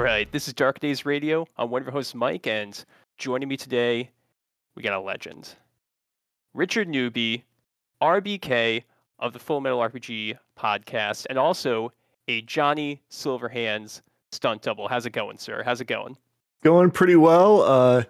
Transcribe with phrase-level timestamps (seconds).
[0.00, 1.46] All right, this is Dark Days Radio.
[1.58, 2.82] I'm one of your hosts, Mike, and
[3.18, 4.08] joining me today,
[4.74, 5.56] we got a legend.
[6.54, 7.44] Richard Newby,
[8.00, 8.84] RBK
[9.18, 11.92] of the Full Metal RPG podcast, and also
[12.28, 14.00] a Johnny Silverhands
[14.32, 14.88] stunt double.
[14.88, 15.62] How's it going, sir?
[15.62, 16.16] How's it going?
[16.64, 17.60] Going pretty well.
[17.60, 18.04] Uh,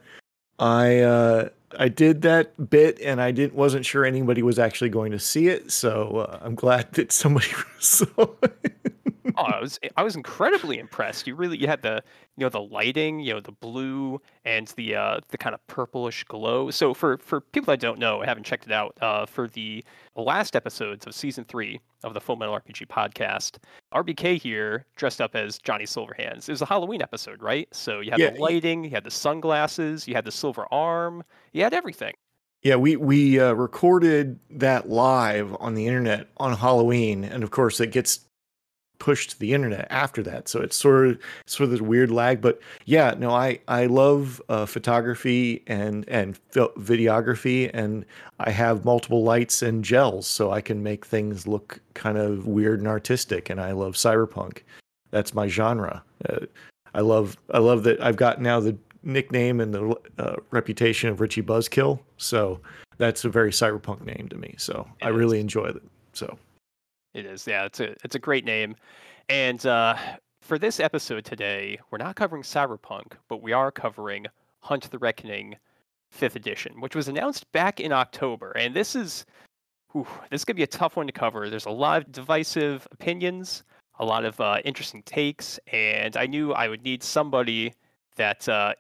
[0.61, 5.11] I uh, I did that bit, and I didn't wasn't sure anybody was actually going
[5.11, 7.49] to see it, so uh, I'm glad that somebody
[7.81, 8.95] saw it.
[9.37, 11.27] Oh, I was I was incredibly impressed.
[11.27, 12.03] You really you had the
[12.37, 16.25] you know the lighting, you know the blue and the uh, the kind of purplish
[16.25, 16.71] glow.
[16.71, 19.85] So for for people that don't know, haven't checked it out, uh, for the
[20.17, 23.59] last episodes of season three of the Full Metal RPG podcast,
[23.95, 26.49] RBK here dressed up as Johnny Silverhands.
[26.49, 27.69] It was a Halloween episode, right?
[27.73, 28.31] So you had Yeah.
[28.31, 32.15] the lighting, you had the sunglasses, you had the silver arm, you had everything.
[32.63, 37.81] Yeah, we we uh, recorded that live on the internet on Halloween, and of course
[37.81, 38.21] it gets
[39.01, 40.49] pushed to the internet after that.
[40.49, 42.41] So it's sort of sort of this weird lag.
[42.41, 48.05] But yeah, no, I I love uh, photography and and videography, and
[48.39, 52.79] I have multiple lights and gels, so I can make things look kind of weird
[52.79, 53.51] and artistic.
[53.51, 54.61] And I love cyberpunk.
[55.11, 56.05] That's my genre.
[56.29, 56.47] Uh,
[56.95, 61.21] I love I love that I've got now the nickname and the uh, reputation of
[61.21, 61.99] Richie Buzzkill.
[62.19, 62.61] So
[62.99, 64.55] that's a very cyberpunk name to me.
[64.59, 65.17] So It I is.
[65.17, 65.83] really enjoy it.
[66.13, 66.39] So
[67.13, 67.65] It is, yeah.
[67.65, 68.77] It's a it's a great name,
[69.29, 69.97] and uh,
[70.41, 74.27] for this episode today, we're not covering Cyberpunk, but we are covering
[74.61, 75.57] Hunter the Reckoning,
[76.11, 78.53] fifth edition, which was announced back in October.
[78.53, 79.27] And this is,
[79.93, 81.51] whew, this is gonna be a tough one to cover.
[81.51, 83.65] There's a lot of divisive opinions,
[83.99, 87.75] a lot of uh, interesting takes, and I knew I would need somebody
[88.15, 88.75] that uh,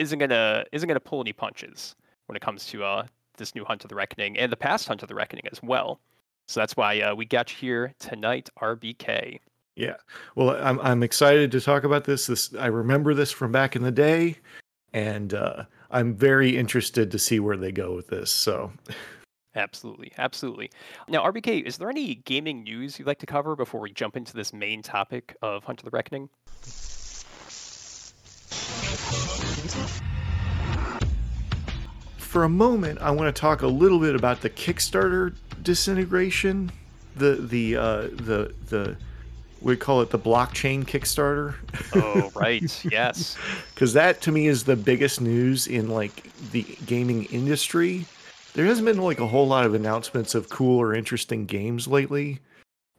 [0.00, 1.96] isn't gonna isn't gonna pull any punches
[2.26, 3.06] when it comes to uh,
[3.36, 6.00] this new Hunter the Reckoning and the past Hunter the Reckoning as well.
[6.46, 9.38] So that's why uh, we got you here tonight, RBK.
[9.76, 9.96] yeah,
[10.36, 12.26] well, I'm I'm excited to talk about this.
[12.26, 14.36] This I remember this from back in the day,
[14.92, 18.30] and uh, I'm very interested to see where they go with this.
[18.30, 18.72] So
[19.56, 20.70] Absolutely, absolutely.
[21.08, 24.34] Now, RBK, is there any gaming news you'd like to cover before we jump into
[24.34, 26.28] this main topic of Hunter the Reckoning?
[32.34, 36.72] For a moment, I want to talk a little bit about the Kickstarter disintegration.
[37.14, 38.96] The the uh, the the
[39.60, 41.54] we call it the blockchain Kickstarter.
[41.94, 42.84] Oh, right.
[42.84, 43.36] yes.
[43.72, 48.04] because that to me is the biggest news in like the gaming industry.
[48.54, 52.40] There hasn't been like a whole lot of announcements of cool or interesting games lately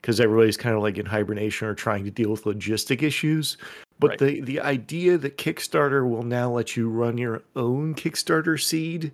[0.05, 3.57] because everybody's kind of like in hibernation or trying to deal with logistic issues.
[3.97, 4.19] But Right.
[4.19, 9.11] the the idea that Kickstarter will now let you run your own Kickstarter seed,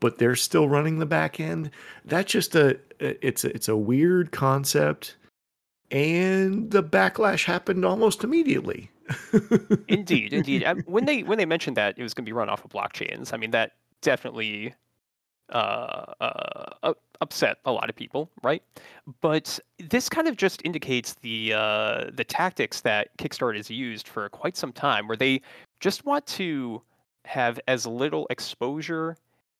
[0.00, 1.70] but they're still running the back end,
[2.06, 5.16] that's just a it's a, it's a weird concept.
[5.90, 8.90] And the backlash happened almost immediately.
[9.88, 10.64] Indeed, indeed.
[10.64, 12.70] Um, When they when they mentioned that it was going to be run off of
[12.70, 14.74] blockchains, I mean that definitely
[15.52, 18.62] uh, uh, upset a lot of people, right?
[19.20, 24.28] But this kind of just indicates the uh, the tactics that Kickstarter has used for
[24.28, 25.40] quite some time, where they
[25.80, 26.82] just want to
[27.24, 29.16] have as little exposure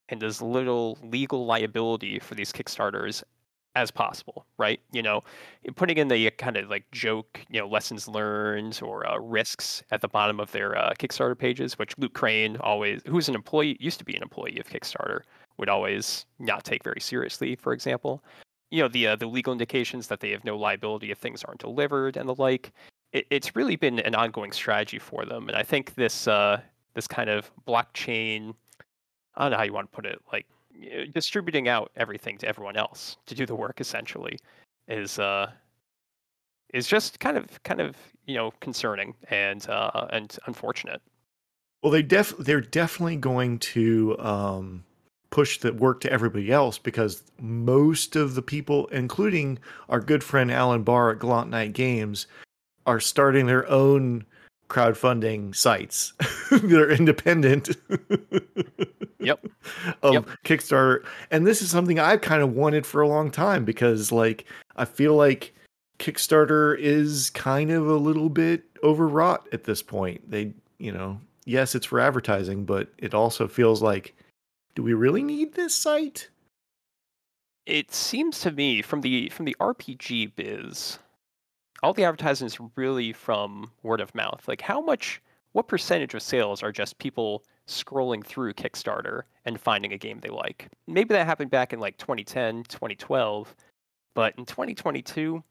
[0.08, 3.22] and as little legal liability for these Kickstarters
[3.74, 4.80] as possible, right?
[4.92, 5.22] You know,
[5.76, 10.00] putting in the kind of like joke, you know, lessons learned or uh, risks at
[10.00, 13.98] the bottom of their uh, Kickstarter pages, which Luke Crane always, who's an employee, used
[13.98, 15.22] to be an employee of Kickstarter,
[15.58, 17.56] would always not take very seriously.
[17.56, 18.22] For example,
[18.70, 21.60] you know, the uh, the legal indications that they have no liability if things aren't
[21.60, 22.72] delivered and the like.
[23.12, 26.60] It, it's really been an ongoing strategy for them, and I think this uh,
[26.94, 28.54] this kind of blockchain,
[29.34, 30.46] I don't know how you want to put it, like
[31.12, 34.38] distributing out everything to everyone else to do the work essentially
[34.88, 35.50] is uh
[36.72, 37.94] is just kind of kind of
[38.26, 41.00] you know concerning and uh and unfortunate
[41.82, 44.84] Well, they def they're definitely going to um,
[45.32, 49.58] push the work to everybody else because most of the people, including
[49.88, 52.28] our good friend Alan Bahr at Gallant Knight Games,
[52.86, 54.24] are starting their own
[54.68, 56.12] crowdfunding sites
[56.50, 57.76] that are independent.
[59.18, 59.44] Yep.
[60.02, 60.28] Of Yep.
[60.44, 64.44] Kickstarter, and this is something I've kind of wanted for a long time because, like,
[64.74, 65.54] I feel like
[66.00, 70.28] Kickstarter is kind of a little bit overwrought at this point.
[70.28, 74.14] They, you know, yes, it's for advertising, but it also feels like,
[74.74, 76.28] do we really need this site?
[77.66, 80.98] it seems to me from the from the rpg biz
[81.82, 85.22] all the advertising is really from word of mouth like how much
[85.52, 90.28] what percentage of sales are just people scrolling through kickstarter and finding a game they
[90.28, 93.54] like maybe that happened back in like 2010 2012
[94.14, 95.42] but in 2022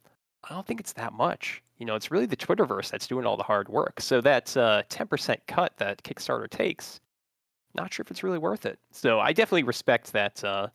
[0.44, 1.62] I don't think it's that much.
[1.78, 4.02] You know, it's really the Twitterverse that's doing all the hard work.
[4.02, 7.00] So that uh, 10% cut that Kickstarter takes,
[7.76, 8.80] not sure if it's really worth it.
[8.92, 10.44] So I definitely respect that.
[10.44, 10.68] Uh,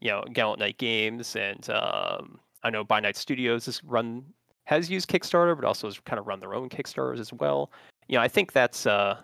[0.00, 4.24] you know, Gallant Knight Games and um, I know By Night Studios has run
[4.64, 7.70] has used Kickstarter, but also has kind of run their own Kickstarters as well.
[8.08, 9.16] You know, I think that's uh,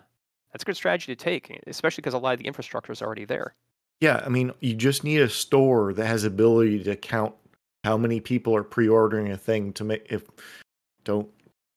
[0.51, 3.25] that's a good strategy to take, especially because a lot of the infrastructure is already
[3.25, 3.53] there.
[4.01, 7.33] Yeah, I mean, you just need a store that has ability to count
[7.83, 10.23] how many people are pre-ordering a thing to make if
[11.03, 11.29] don't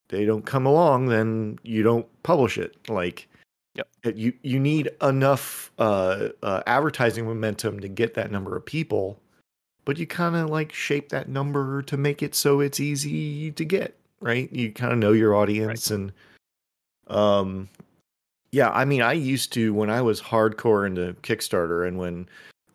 [0.08, 2.76] they don't come along, then you don't publish it.
[2.88, 3.28] Like,
[3.76, 4.16] yep.
[4.16, 9.20] you you need enough uh, uh, advertising momentum to get that number of people,
[9.84, 13.64] but you kind of like shape that number to make it so it's easy to
[13.64, 13.96] get.
[14.20, 14.50] Right?
[14.52, 15.98] You kind of know your audience right.
[15.98, 16.12] and
[17.08, 17.68] um
[18.56, 22.26] yeah, I mean, I used to when I was hardcore into Kickstarter, and when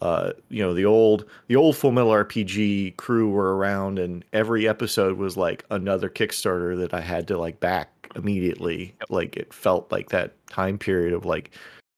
[0.02, 4.68] uh, you know the old the old Full Metal RPG crew were around, and every
[4.68, 8.96] episode was like another Kickstarter that I had to like back immediately.
[9.00, 9.10] Yep.
[9.10, 11.52] Like it felt like that time period of like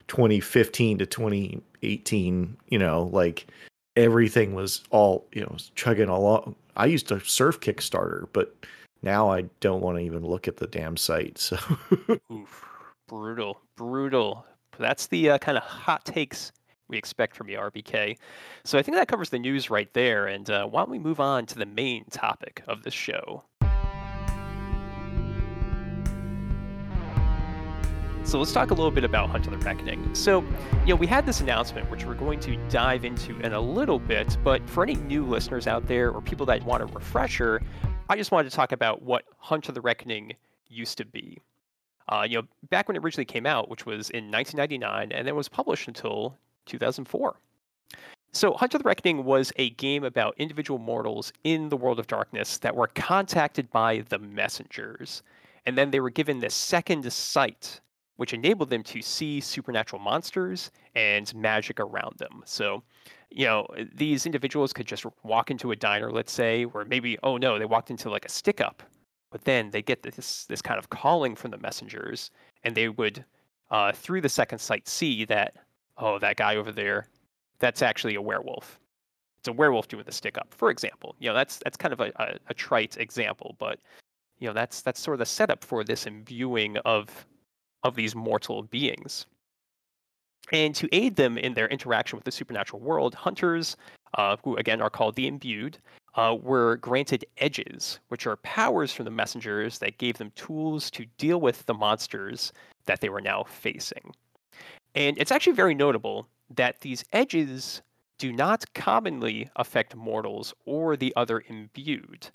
[0.08, 2.58] 2015 to 2018.
[2.68, 3.48] You know, like
[3.96, 6.56] everything was all you know chugging along.
[6.76, 8.56] I used to surf Kickstarter, but
[9.02, 11.38] now I don't want to even look at the damn site.
[11.38, 11.58] So.
[12.32, 12.66] Oof
[13.08, 14.46] brutal, brutal.
[14.80, 16.52] That's the uh, kind of hot takes
[16.90, 18.18] we expect from you, RBK.
[18.66, 20.28] So I think that covers the news right there.
[20.28, 23.44] And uh, why don't we move on to the main topic of this show?
[28.26, 30.16] So let's talk a little bit about Hunter the Reckoning.
[30.16, 30.42] So,
[30.86, 34.00] you know, we had this announcement which we're going to dive into in a little
[34.00, 37.62] bit, but for any new listeners out there or people that want a refresher,
[38.10, 40.34] I just wanted to talk about what Hunter the Reckoning
[40.70, 41.38] used to be.
[42.08, 45.36] Uh, you know, back when it originally came out, which was in 1999, and then
[45.36, 46.36] was published until
[46.66, 47.36] 2004.
[48.32, 52.58] So, Hunter the Reckoning was a game about individual mortals in the world of darkness
[52.60, 55.24] that were contacted by the messengers,
[55.66, 57.80] and then they were given this second sight,
[58.18, 62.44] which enabled them to see supernatural monsters and magic around them.
[62.46, 62.84] So,
[63.30, 67.38] you know, these individuals could just walk into a diner, let's say, or maybe, oh
[67.38, 68.84] no, they walked into like a stick up
[69.34, 72.30] but then they get this this kind of calling from the messengers,
[72.64, 73.26] and they would,
[73.72, 75.56] uh, through the second sight, see that
[75.98, 77.08] oh, that guy over there,
[77.58, 78.80] that's actually a werewolf.
[79.40, 81.16] It's a werewolf doing the stick up, for example.
[81.20, 83.80] You know, that's that's kind of a, a, a trite example, but
[84.38, 87.26] you know, that's that's sort of the setup for this imbuing of
[87.84, 89.26] of these mortal beings.
[90.52, 93.78] And to aid them in their interaction with the supernatural world, hunters,
[94.16, 95.78] uh, who again are called the imbued,
[96.16, 101.06] uh, were granted edges, which are powers from the messengers that gave them tools to
[101.18, 102.54] deal with the monsters
[102.86, 104.14] that they were now facing.
[104.96, 107.82] And it's actually very notable that these edges
[108.20, 112.30] do not commonly affect mortals or the other imbued,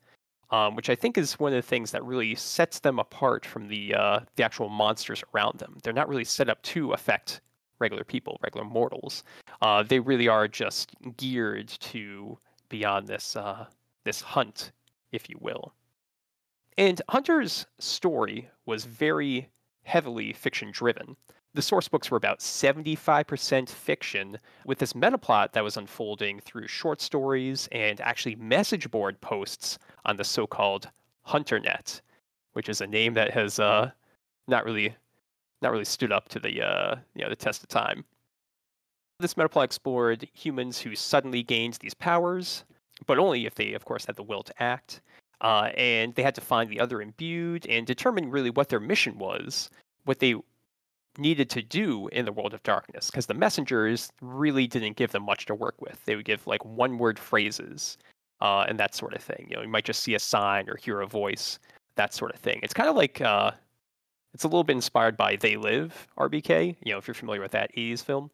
[0.50, 3.68] um, which I think is one of the things that really sets them apart from
[3.68, 5.78] the uh, the actual monsters around them.
[5.82, 7.40] They're not really set up to affect
[7.78, 9.24] regular people, regular mortals.
[9.62, 13.66] Uh, they really are just geared to beyond this uh,
[14.04, 14.72] this hunt,
[15.12, 15.72] if you will.
[16.76, 19.48] And Hunter's story was very
[19.82, 21.16] heavily fiction driven.
[21.58, 27.00] The source books were about 75% fiction, with this metaplot that was unfolding through short
[27.00, 30.88] stories and actually message board posts on the so called
[31.26, 32.00] HunterNet,
[32.52, 33.90] which is a name that has uh,
[34.46, 34.94] not really
[35.60, 38.04] not really stood up to the uh, you know the test of time.
[39.18, 42.62] This metaplot explored humans who suddenly gained these powers,
[43.06, 45.00] but only if they, of course, had the will to act.
[45.40, 49.18] Uh, and they had to find the other imbued and determine really what their mission
[49.18, 49.70] was,
[50.04, 50.36] what they
[51.18, 55.24] needed to do in the world of darkness, because the messengers really didn't give them
[55.24, 56.04] much to work with.
[56.04, 57.98] They would give like one word phrases
[58.40, 59.46] uh, and that sort of thing.
[59.50, 61.58] You know, you might just see a sign or hear a voice,
[61.96, 62.60] that sort of thing.
[62.62, 63.52] It's kind of like uh,
[64.34, 66.76] it's a little bit inspired by They Live, RBK.
[66.84, 68.30] You know, if you're familiar with that 80s film.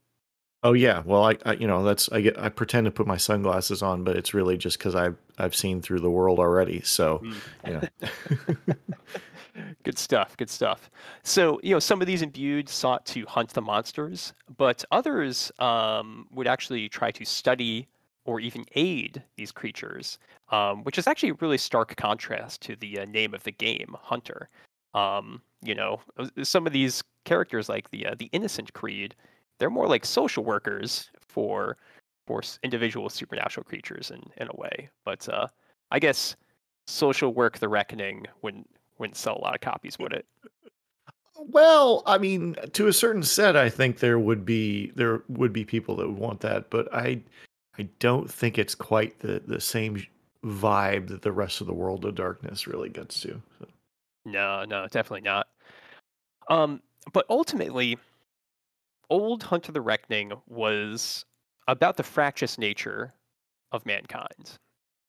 [0.62, 3.18] Oh yeah, well I, I, you know that's I get I pretend to put my
[3.18, 6.80] sunglasses on, but it's really just because I've I've seen through the world already.
[6.80, 7.36] So mm.
[7.66, 8.74] yeah.
[9.82, 10.36] good stuff.
[10.36, 10.90] Good stuff.
[11.22, 16.26] So you know some of these imbued sought to hunt the monsters, but others um,
[16.32, 17.88] would actually try to study
[18.24, 20.18] or even aid these creatures,
[20.50, 23.94] um, which is actually a really stark contrast to the uh, name of the game,
[24.00, 24.48] Hunter.
[24.94, 29.14] Um, you know, uh, some of these characters like the uh, the Innocent Creed,
[29.58, 31.76] they're more like social workers for
[32.26, 34.88] for individual supernatural creatures in in a way.
[35.04, 35.48] But uh,
[35.90, 36.36] I guess
[36.86, 40.26] social work the reckoning wouldn't wouldn't sell a lot of copies, would it?
[41.36, 45.64] Well, I mean, to a certain set, I think there would be there would be
[45.64, 47.20] people that would want that, but I
[47.78, 50.04] I don't think it's quite the the same
[50.44, 53.40] vibe that the rest of the world of darkness really gets to.
[53.58, 53.66] So.
[54.24, 55.48] No, no, definitely not.
[56.48, 56.82] Um,
[57.12, 57.98] but ultimately,
[59.10, 61.24] old Hunter the Reckoning was
[61.68, 63.12] about the fractious nature
[63.72, 64.58] of mankind.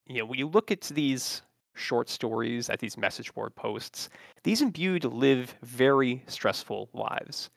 [0.07, 1.41] You know, when you look at these
[1.75, 4.09] short stories, at these message board posts,
[4.43, 7.49] these imbued live very stressful lives.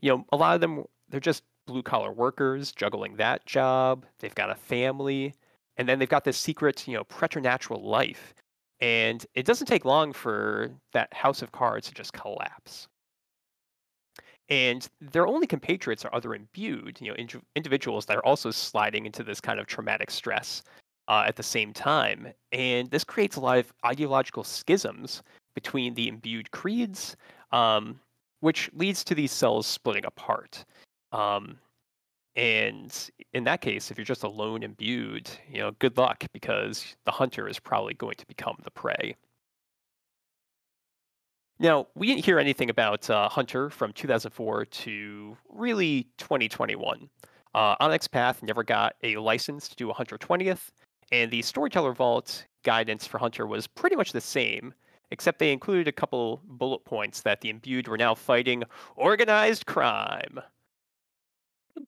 [0.00, 4.04] You know, a lot of them, they're just blue collar workers juggling that job.
[4.18, 5.34] They've got a family,
[5.76, 8.34] and then they've got this secret, you know, preternatural life.
[8.80, 12.88] And it doesn't take long for that house of cards to just collapse.
[14.48, 19.06] And their only compatriots are other imbued, you know, ind- individuals that are also sliding
[19.06, 20.62] into this kind of traumatic stress
[21.10, 22.32] uh, at the same time.
[22.52, 25.22] And this creates a lot of ideological schisms
[25.54, 27.16] between the imbued creeds,
[27.50, 27.98] um,
[28.38, 30.64] which leads to these cells splitting apart.
[31.10, 31.58] Um,
[32.36, 36.94] and in that case, if you're just a lone imbued, you know, good luck because
[37.04, 39.16] the hunter is probably going to become the prey.
[41.58, 47.10] Now, we didn't hear anything about uh, Hunter from 2004 to really 2021.
[47.54, 50.70] Uh, Onyx Path never got a license to do a Hunter 20th,
[51.12, 54.74] and the Storyteller Vault guidance for Hunter was pretty much the same,
[55.10, 58.62] except they included a couple bullet points that the imbued were now fighting
[58.96, 60.40] organized crime.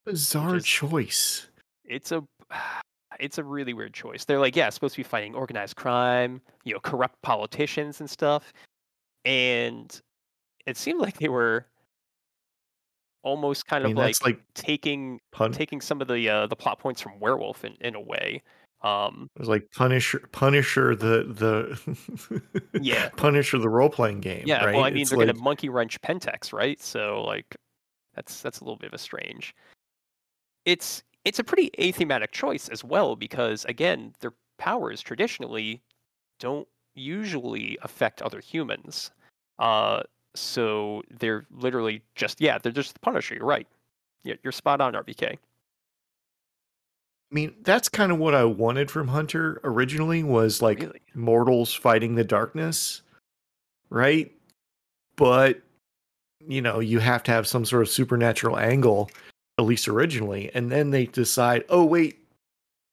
[0.05, 1.47] Bizarre is, choice.
[1.85, 2.23] It's a
[3.19, 4.25] it's a really weird choice.
[4.25, 8.51] They're like, yeah, supposed to be fighting organized crime, you know, corrupt politicians and stuff.
[9.23, 10.01] And
[10.65, 11.67] it seemed like they were
[13.21, 16.55] almost kind I mean, of like, like taking pun- taking some of the uh, the
[16.55, 18.41] plot points from Werewolf in, in a way.
[18.83, 24.43] Um, it was like Punisher, Punisher, the the yeah, Punisher, the role playing game.
[24.45, 24.75] Yeah, right?
[24.75, 25.27] well, I mean, it's they're like...
[25.27, 26.81] gonna monkey wrench Pentex, right?
[26.81, 27.55] So like,
[28.13, 29.55] that's that's a little bit of a strange.
[30.65, 35.81] It's it's a pretty athematic choice as well because again, their powers traditionally
[36.39, 39.11] don't usually affect other humans.
[39.59, 40.03] Uh,
[40.35, 43.35] so they're literally just yeah, they're just the Punisher.
[43.35, 43.67] You're right.
[44.25, 45.37] Yeah, you're spot on, RBK.
[47.33, 51.01] I mean, that's kind of what I wanted from Hunter originally was like really?
[51.15, 53.01] mortals fighting the darkness,
[53.89, 54.31] right?
[55.15, 55.59] But
[56.47, 59.09] you know, you have to have some sort of supernatural angle,
[59.57, 62.19] at least originally, and then they decide, oh wait,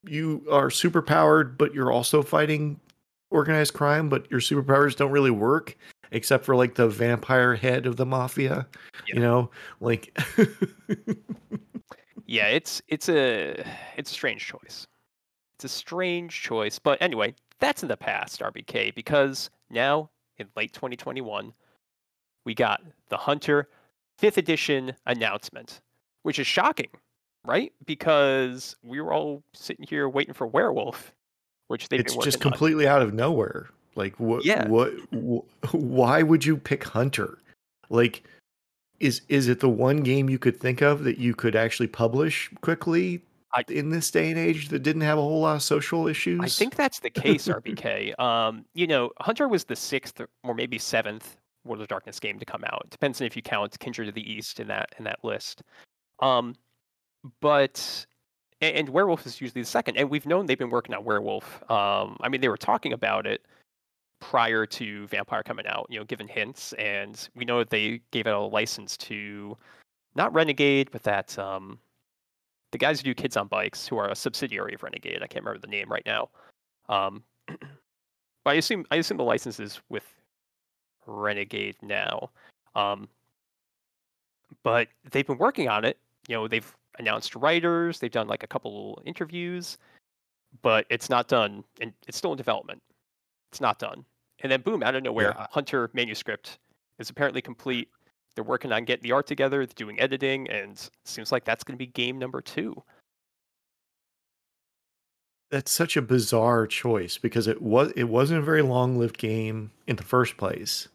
[0.09, 2.81] you are super powered, but you're also fighting
[3.31, 5.77] organized crime, but your superpowers don't really work
[6.13, 8.67] except for like the vampire head of the mafia.
[9.07, 9.15] Yeah.
[9.17, 10.19] You know, like
[12.31, 13.65] Yeah, it's it's a
[13.97, 14.87] it's a strange choice.
[15.57, 20.09] It's a strange choice, but anyway, that's in the past, RBK, because now
[20.39, 21.53] in late 2021,
[22.47, 23.69] we got the Hunter
[24.23, 25.83] 5th edition announcement,
[26.23, 26.89] which is shocking,
[27.45, 27.75] right?
[27.85, 31.13] Because we were all sitting here waiting for Werewolf
[31.71, 32.97] which they it's just completely on.
[32.97, 33.69] out of nowhere.
[33.95, 34.45] Like what?
[34.45, 34.67] Yeah.
[34.67, 34.93] What?
[35.15, 37.39] Wh- why would you pick Hunter?
[37.91, 38.25] Like,
[39.01, 42.51] is is it the one game you could think of that you could actually publish
[42.61, 46.07] quickly I, in this day and age that didn't have a whole lot of social
[46.07, 46.41] issues?
[46.41, 48.19] I think that's the case, RBK.
[48.21, 52.45] um, you know, Hunter was the sixth or maybe seventh World of Darkness game to
[52.45, 52.83] come out.
[52.85, 55.63] It depends on if you count Kindred of the East in that in that list.
[56.21, 56.55] Um,
[57.41, 58.07] but
[58.61, 59.97] and, and, Werewolf is usually the second.
[59.97, 61.63] And we've known they've been working on Werewolf.
[61.71, 63.43] Um, I mean, they were talking about it
[64.21, 68.27] prior to Vampire coming out, you know, given hints, and we know that they gave
[68.27, 69.57] out a license to
[70.15, 71.79] not Renegade, but that um,
[72.73, 75.23] the guys who do Kids on Bikes, who are a subsidiary of Renegade.
[75.23, 76.29] I can't remember the name right now.
[76.89, 77.59] Um, but
[78.47, 80.05] I assume I assume the license is with
[81.07, 82.31] Renegade now.
[82.75, 83.09] Um,
[84.63, 85.99] but they've been working on it.
[86.29, 87.99] You know, they've announced writers.
[87.99, 89.79] They've done like a couple interviews,
[90.63, 92.83] but it's not done, and it's still in development.
[93.51, 94.05] It's not done.
[94.41, 95.47] And then boom, out of nowhere, yeah.
[95.51, 96.59] Hunter manuscript
[96.99, 97.89] is apparently complete.
[98.35, 101.77] They're working on getting the art together, they're doing editing, and seems like that's going
[101.77, 102.83] to be game number two.
[105.51, 109.73] That's such a bizarre choice because it was it wasn't a very long lived game
[109.89, 110.87] in the first place,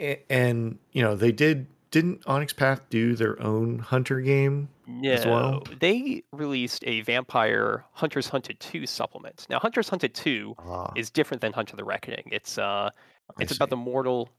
[0.00, 5.10] and, and you know they did didn't Onyx Path do their own hunter game no,
[5.10, 5.62] as well?
[5.80, 9.46] They released a Vampire Hunters Hunted 2 supplement.
[9.50, 10.92] Now Hunters Hunted 2 ah.
[10.96, 12.28] is different than Hunter the Reckoning.
[12.32, 12.90] It's uh
[13.40, 14.30] it's about the mortal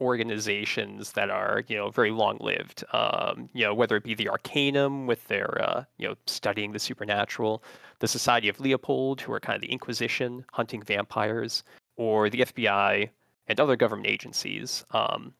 [0.00, 2.84] organizations that are, you know, very long lived.
[2.92, 6.78] Um, you know, whether it be the Arcanum with their uh, you know, studying the
[6.78, 7.62] supernatural,
[8.00, 11.62] the Society of Leopold, who are kind of the Inquisition hunting vampires,
[11.96, 13.08] or the FBI
[13.46, 14.84] and other government agencies.
[14.90, 15.32] Um,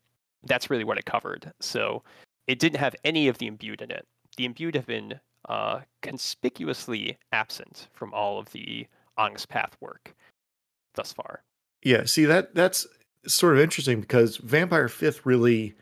[0.44, 1.52] that's really what it covered.
[1.60, 2.02] So
[2.46, 4.06] it didn't have any of the imbued in it.
[4.36, 8.86] The imbued have been uh, conspicuously absent from all of the
[9.16, 10.14] Onyx Path work
[10.94, 11.42] thus far.
[11.82, 12.86] Yeah, see that that's
[13.26, 15.74] sort of interesting because Vampire Fifth really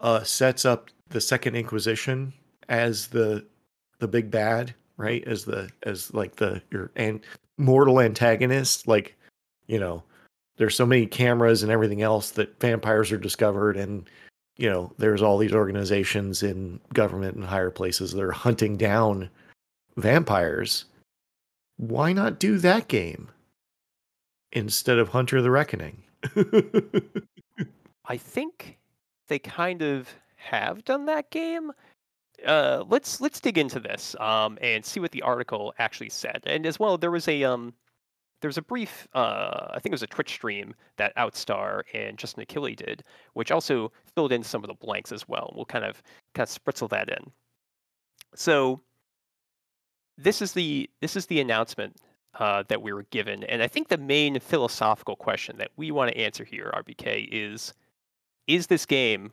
[0.00, 2.32] uh, sets up the Second Inquisition
[2.68, 3.46] as the
[3.98, 5.22] the big bad, right?
[5.26, 7.20] As the as like the your and
[7.58, 8.88] mortal antagonist.
[8.88, 9.16] Like,
[9.66, 10.02] you know,
[10.56, 14.08] there's so many cameras and everything else that vampires are discovered, and
[14.56, 19.30] you know, there's all these organizations in government and higher places that are hunting down
[19.96, 20.84] vampires.
[21.76, 23.30] Why not do that game
[24.52, 26.04] instead of Hunter the Reckoning?
[28.06, 28.78] I think
[29.28, 31.72] they kind of have done that game.
[32.46, 36.42] Uh, let's let's dig into this um, and see what the article actually said.
[36.46, 37.72] And as well, there was a um,
[38.40, 42.18] there was a brief, uh, I think it was a Twitch stream that Outstar and
[42.18, 45.52] Justin Achilli did, which also filled in some of the blanks as well.
[45.56, 46.02] We'll kind of
[46.34, 47.30] kind of spritzel that in.
[48.34, 48.80] So
[50.18, 51.96] this is the this is the announcement
[52.38, 56.10] uh, that we were given, and I think the main philosophical question that we want
[56.10, 57.72] to answer here, RBK, is:
[58.46, 59.32] Is this game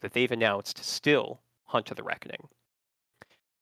[0.00, 2.48] that they've announced still Hunter the Reckoning?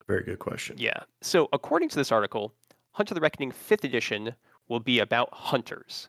[0.07, 0.77] Very good question.
[0.79, 1.01] Yeah.
[1.23, 2.53] So according to this article,
[2.93, 4.35] Hunter the Reckoning 5th edition
[4.69, 6.09] will be about hunters.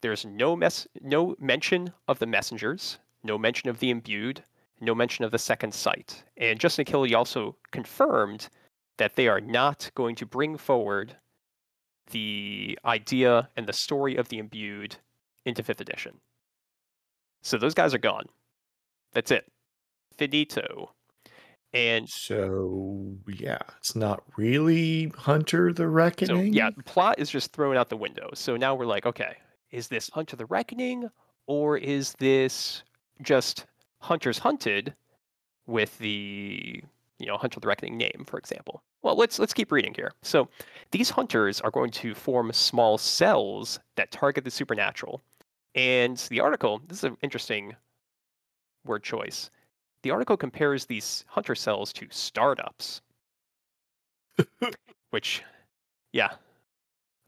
[0.00, 0.58] There's no
[1.00, 4.42] no mention of the messengers, no mention of the imbued,
[4.80, 6.24] no mention of the second sight.
[6.36, 8.48] And Justin Achilli also confirmed
[8.98, 11.16] that they are not going to bring forward
[12.10, 14.96] the idea and the story of the imbued
[15.44, 16.20] into fifth edition.
[17.42, 18.26] So those guys are gone.
[19.12, 19.50] That's it.
[20.16, 20.92] Finito.
[21.74, 26.36] And so yeah, it's not really Hunter the Reckoning.
[26.36, 28.30] So yeah, the plot is just thrown out the window.
[28.34, 29.36] So now we're like, okay,
[29.70, 31.08] is this Hunter the Reckoning
[31.46, 32.82] or is this
[33.22, 33.66] just
[34.00, 34.94] Hunters Hunted
[35.66, 36.82] with the
[37.18, 38.82] you know Hunter the Reckoning name, for example?
[39.02, 40.12] Well, let's let's keep reading here.
[40.22, 40.48] So
[40.90, 45.22] these hunters are going to form small cells that target the supernatural.
[45.74, 47.74] And the article, this is an interesting
[48.84, 49.50] word choice.
[50.02, 53.02] The article compares these hunter cells to startups,
[55.10, 55.42] which,
[56.12, 56.32] yeah,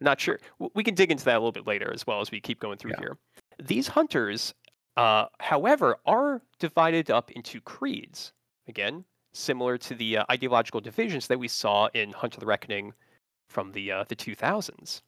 [0.00, 0.40] not sure.
[0.74, 2.78] We can dig into that a little bit later as well as we keep going
[2.78, 3.00] through yeah.
[3.00, 3.18] here.
[3.62, 4.54] These hunters,
[4.96, 8.32] uh, however, are divided up into creeds.
[8.68, 12.92] Again, similar to the uh, ideological divisions that we saw in Hunter the Reckoning
[13.48, 15.02] from the uh, the 2000s.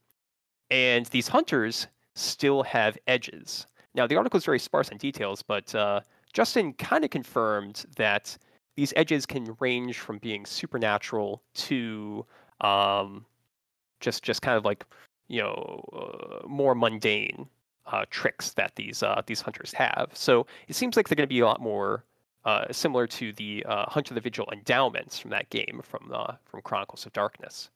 [0.71, 3.67] And these hunters still have edges.
[3.95, 6.01] Now, the article is very sparse on details, but uh,
[6.37, 8.37] Justin kind of confirmed that
[8.77, 12.27] these edges can range from being supernatural to
[12.61, 13.25] um,
[14.01, 14.85] just just kind of like
[15.29, 17.49] you know uh, more mundane
[17.87, 20.11] uh, tricks that these uh, these hunters have.
[20.13, 22.05] So it seems like they're going to be a lot more
[22.45, 26.61] uh, similar to the uh, Hunter the Vigil endowments from that game from uh, from
[26.61, 27.71] Chronicles of Darkness.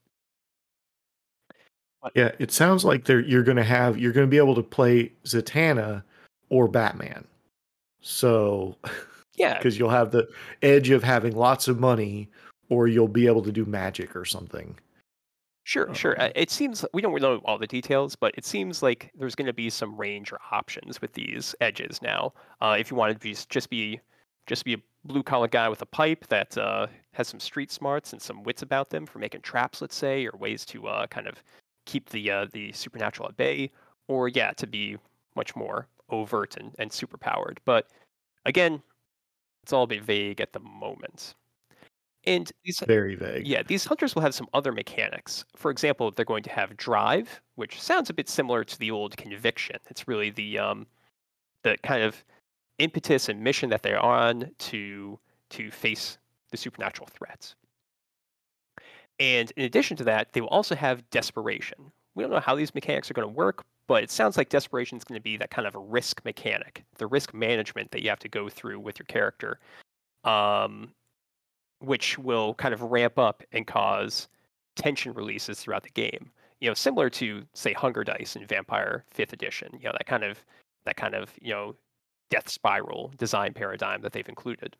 [2.14, 5.12] Yeah, it sounds like you're going to have you're going to be able to play
[5.24, 6.02] Zatanna
[6.50, 7.24] or Batman.
[8.00, 8.76] So,
[9.36, 10.28] yeah, because you'll have the
[10.62, 12.28] edge of having lots of money,
[12.68, 14.76] or you'll be able to do magic or something.
[15.64, 16.20] Sure, sure.
[16.20, 19.46] Uh, it seems we don't know all the details, but it seems like there's going
[19.46, 22.32] to be some range or options with these edges now.
[22.60, 24.00] Uh, if you want to be, just be
[24.46, 28.12] just be a blue collar guy with a pipe that uh, has some street smarts
[28.12, 31.26] and some wits about them for making traps, let's say, or ways to uh, kind
[31.26, 31.42] of
[31.86, 33.70] keep the uh, the supernatural at bay,
[34.08, 34.96] or yeah, to be
[35.36, 37.60] much more overt and, and super powered.
[37.64, 37.88] But
[38.44, 38.82] again,
[39.62, 41.34] it's all a bit vague at the moment.
[42.24, 43.46] And these very vague.
[43.46, 45.44] Yeah, these hunters will have some other mechanics.
[45.56, 49.16] For example, they're going to have drive, which sounds a bit similar to the old
[49.16, 49.76] conviction.
[49.88, 50.86] It's really the um,
[51.62, 52.22] the kind of
[52.78, 55.18] impetus and mission that they're on to
[55.50, 56.18] to face
[56.50, 57.54] the supernatural threats.
[59.18, 61.92] And in addition to that, they will also have desperation.
[62.14, 64.98] We don't know how these mechanics are going to work, but it sounds like desperation
[64.98, 68.08] is going to be that kind of a risk mechanic, the risk management that you
[68.08, 69.58] have to go through with your character,
[70.24, 70.92] um,
[71.80, 74.28] which will kind of ramp up and cause
[74.76, 76.30] tension releases throughout the game.
[76.60, 79.70] You know, similar to say Hunger Dice in Vampire Fifth Edition.
[79.80, 80.44] You know, that kind of
[80.84, 81.74] that kind of you know
[82.30, 84.76] death spiral design paradigm that they've included.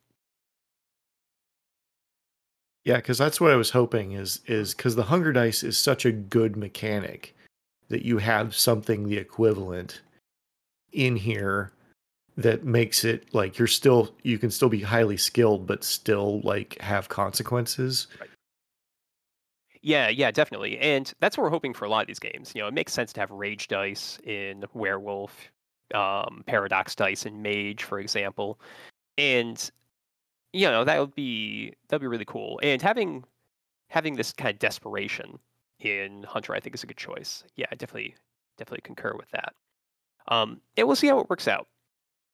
[2.84, 6.04] Yeah, because that's what I was hoping is is because the hunger dice is such
[6.04, 7.34] a good mechanic
[7.90, 10.00] that you have something the equivalent
[10.92, 11.72] in here
[12.36, 16.80] that makes it like you're still you can still be highly skilled but still like
[16.80, 18.06] have consequences.
[18.18, 18.30] Right.
[19.82, 20.78] Yeah, yeah, definitely.
[20.78, 22.52] And that's what we're hoping for a lot of these games.
[22.54, 25.50] You know, it makes sense to have rage dice in werewolf,
[25.94, 28.60] um, paradox dice in mage, for example.
[29.18, 29.70] And
[30.52, 32.60] you know that would be that'd be really cool.
[32.62, 33.24] And having
[33.88, 35.38] having this kind of desperation
[35.84, 37.44] in Hunter, I think, is a good choice.
[37.56, 38.14] Yeah, I definitely
[38.58, 39.54] definitely concur with that.
[40.28, 41.66] Um, and we'll see how it works out.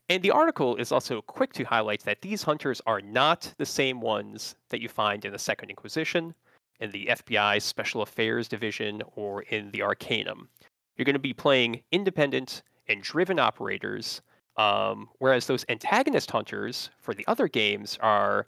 [0.09, 4.01] And the article is also quick to highlight that these hunters are not the same
[4.01, 6.35] ones that you find in the Second Inquisition,
[6.81, 10.49] in the FBI Special Affairs Division, or in the Arcanum.
[10.97, 14.23] You're going to be playing independent and driven operators,
[14.57, 18.47] um, whereas those antagonist hunters for the other games are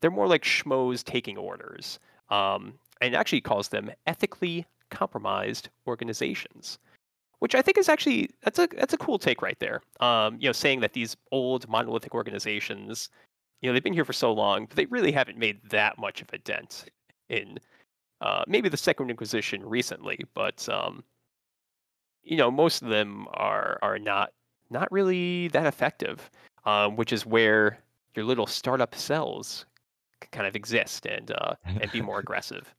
[0.00, 1.98] they're more like schmoes taking orders,
[2.30, 2.74] um,
[3.04, 6.78] and actually calls them ethically compromised organizations
[7.44, 9.82] which I think is actually that's a that's a cool take right there.
[10.00, 13.10] Um, you know, saying that these old monolithic organizations,
[13.60, 16.22] you know, they've been here for so long, but they really haven't made that much
[16.22, 16.86] of a dent
[17.28, 17.58] in
[18.22, 21.04] uh, maybe the Second Inquisition recently, but um,
[22.22, 24.32] you know, most of them are are not
[24.70, 26.30] not really that effective,
[26.64, 27.78] um, which is where
[28.14, 29.66] your little startup cells
[30.30, 32.74] kind of exist and uh, and be more aggressive.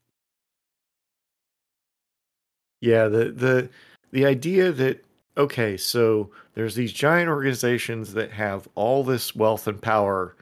[2.82, 3.70] Yeah, the the
[4.12, 5.04] the idea that
[5.38, 10.36] okay, so there's these giant organizations that have all this wealth and power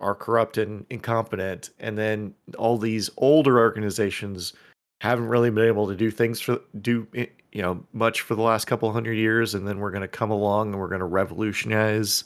[0.00, 4.52] are corrupt and incompetent and then all these older organizations
[5.00, 8.42] haven't really been able to do things for do eh, you know much for the
[8.42, 11.06] last couple hundred years and then we're going to come along and we're going to
[11.06, 12.24] revolutionize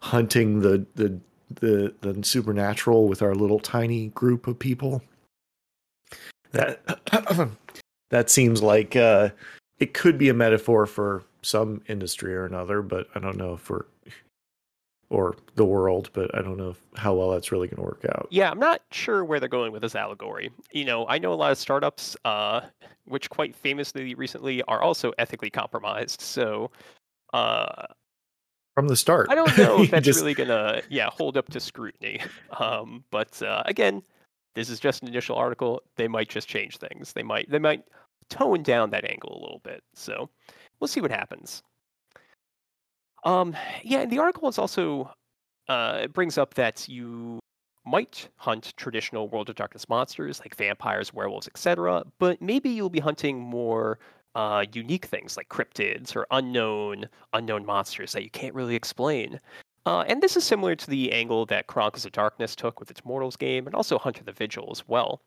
[0.00, 1.18] hunting the the
[1.50, 5.02] the the supernatural with our little tiny group of people.
[6.52, 6.80] That
[8.10, 9.30] that seems like uh
[9.78, 13.60] it could be a metaphor for some industry or another, but I don't know if
[13.60, 13.86] for
[15.08, 18.26] or the world, but I don't know how well that's really going to work out.
[18.30, 20.50] Yeah, I'm not sure where they're going with this allegory.
[20.72, 22.62] You know, I know a lot of startups, uh,
[23.04, 26.20] which quite famously recently are also ethically compromised.
[26.20, 26.72] So,
[27.32, 27.86] uh,
[28.74, 30.20] from the start, I don't know if that's just...
[30.20, 32.20] really going to, yeah, hold up to scrutiny.
[32.58, 34.02] Um, but uh, again,
[34.56, 35.80] this is just an initial article.
[35.94, 37.12] They might just change things.
[37.12, 37.84] They might, they might
[38.28, 39.84] tone down that angle a little bit.
[39.94, 40.28] So
[40.80, 41.62] we'll see what happens.
[43.24, 45.10] Um, yeah, and the article is also
[45.68, 47.38] uh, it brings up that you
[47.84, 53.00] might hunt traditional World of Darkness monsters like vampires, werewolves, etc., but maybe you'll be
[53.00, 53.98] hunting more
[54.34, 59.40] uh, unique things like cryptids or unknown unknown monsters that you can't really explain.
[59.86, 63.04] Uh, and this is similar to the angle that Chronicles of Darkness took with its
[63.04, 65.22] Mortals game, and also Hunter the Vigil as well.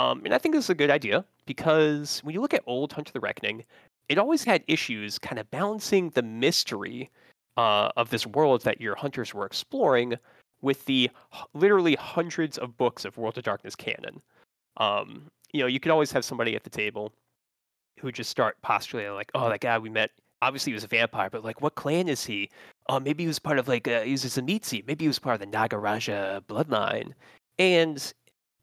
[0.00, 2.92] Um, and I think this is a good idea because when you look at old
[2.92, 3.64] Hunter the Reckoning,
[4.08, 7.08] it always had issues kind of balancing the mystery
[7.56, 10.16] uh, of this world that your hunters were exploring
[10.60, 11.08] with the
[11.54, 14.20] literally hundreds of books of World of Darkness canon.
[14.78, 17.12] Um, you know, you could always have somebody at the table
[17.98, 20.10] who would just start postulating like, "Oh, that guy we met,
[20.42, 22.50] obviously he was a vampire, but like, what clan is he?
[22.88, 24.86] Oh, maybe he was part of like, uh, he was a Tzimisce.
[24.86, 27.12] Maybe he was part of the Nagaraja bloodline."
[27.58, 28.12] And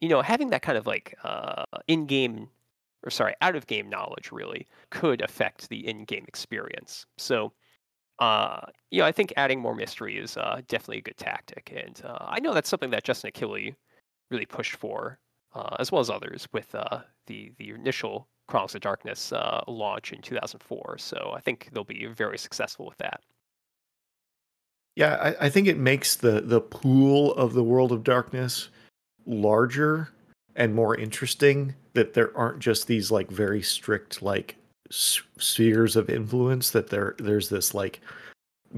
[0.02, 2.50] you know, having that kind of like uh, in-game
[3.04, 7.06] or sorry, out-of-game knowledge really could affect the in-game experience.
[7.18, 7.54] So,
[8.20, 8.62] uh,
[8.92, 12.18] you know, I think adding more mystery is uh, definitely a good tactic, and uh,
[12.22, 13.76] I know that's something that Justin Achilli
[14.32, 15.20] really pushed for,
[15.54, 20.14] uh, as well as others, with uh, the the initial Chronicles of Darkness uh, launch
[20.14, 20.98] in 2004.
[20.98, 23.22] So I think they'll be very successful with that.
[24.96, 28.70] Yeah, I, I think it makes the the pool of the World of Darkness
[29.26, 30.10] larger
[30.56, 34.56] and more interesting that there aren't just these like very strict like
[34.90, 38.02] spheres of influence that there there's this like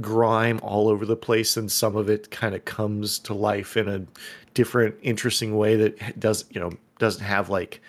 [0.02, 3.88] grime all over the place and some of it kind of comes to life in
[3.88, 4.06] a
[4.54, 7.82] different interesting way that does you know doesn't have like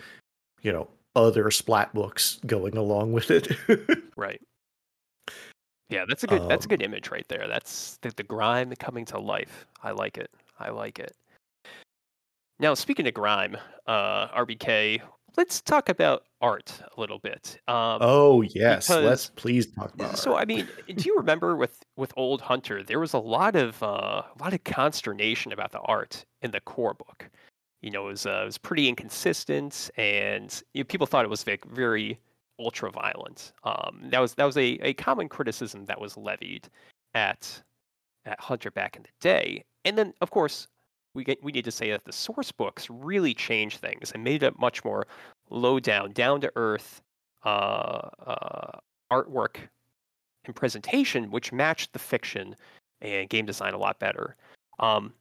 [0.63, 3.49] you know other splat books going along with it
[4.17, 4.41] right
[5.89, 8.23] yeah that's a good um, that's a um, good image right there that's the, the
[8.23, 11.15] grime coming to life i like it i like it
[12.61, 15.01] now, speaking of grime, uh, RBK,
[15.39, 17.59] let's talk about art a little bit.
[17.67, 20.13] Um, oh yes, because, let's please talk about.
[20.13, 20.19] It.
[20.19, 20.43] So, art.
[20.43, 23.87] I mean, do you remember with with Old Hunter, there was a lot of uh,
[23.87, 27.31] a lot of consternation about the art in the core book.
[27.83, 31.31] You know, it was uh, it was pretty inconsistent, and you know, people thought it
[31.31, 32.19] was very
[32.59, 33.53] ultra violent.
[33.65, 36.69] Um, that was that was a, a common criticism that was levied
[37.15, 37.63] at
[38.27, 39.65] at Hunter back in the day.
[39.85, 40.69] And then, of course,
[41.15, 44.43] we get, we need to say that the source books really changed things and made
[44.43, 45.07] it much more
[45.49, 47.03] low down, down to earth
[47.45, 48.79] uh, uh,
[49.11, 49.57] artwork
[50.45, 52.55] and presentation, which matched the fiction
[53.01, 54.37] and game design a lot better.
[54.79, 55.13] Um,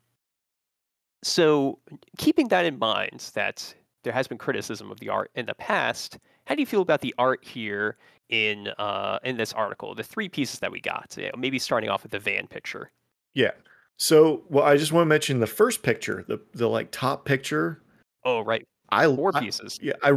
[1.24, 1.80] so,
[2.18, 6.18] keeping that in mind, that there has been criticism of the art in the past,
[6.46, 7.98] how do you feel about the art here
[8.30, 9.94] in uh, in this article?
[9.94, 12.92] The three pieces that we got, you know, maybe starting off with the van picture.
[13.34, 13.52] Yeah.
[13.98, 17.82] So, well, I just want to mention the first picture, the the like top picture.
[18.24, 18.66] Oh, right.
[18.90, 19.78] I four I, pieces.
[19.82, 20.14] Yeah, I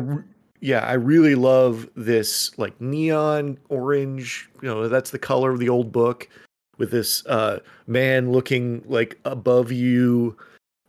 [0.61, 4.49] yeah, I really love this like neon orange.
[4.63, 6.29] You know, that's the color of the old book
[6.79, 10.37] with this uh, man looking like above you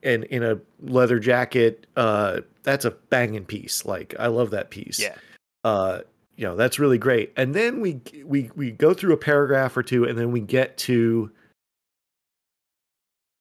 [0.03, 1.87] and in a leather jacket.
[1.95, 3.85] Uh, that's a banging piece.
[3.85, 4.99] Like I love that piece.
[4.99, 5.15] Yeah.
[5.63, 5.99] Uh,
[6.35, 7.31] you know, that's really great.
[7.37, 10.77] And then we we we go through a paragraph or two, and then we get
[10.79, 11.31] to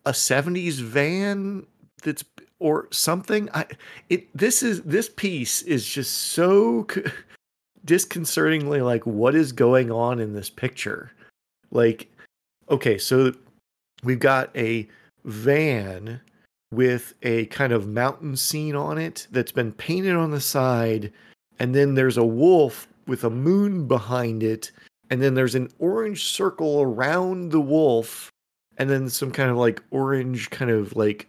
[0.05, 1.67] a 70s van
[2.03, 2.25] that's
[2.59, 3.65] or something i
[4.09, 6.87] it this is this piece is just so
[7.85, 11.13] disconcertingly like what is going on in this picture
[11.71, 12.09] like
[12.69, 13.33] okay so
[14.03, 14.89] we've got a
[15.25, 16.21] van
[16.73, 21.13] with a kind of mountain scene on it that's been painted on the side
[21.59, 24.73] and then there's a wolf with a moon behind it
[25.11, 28.33] and then there's an orange circle around the wolf
[28.79, 31.29] and then some kind of like orange kind of like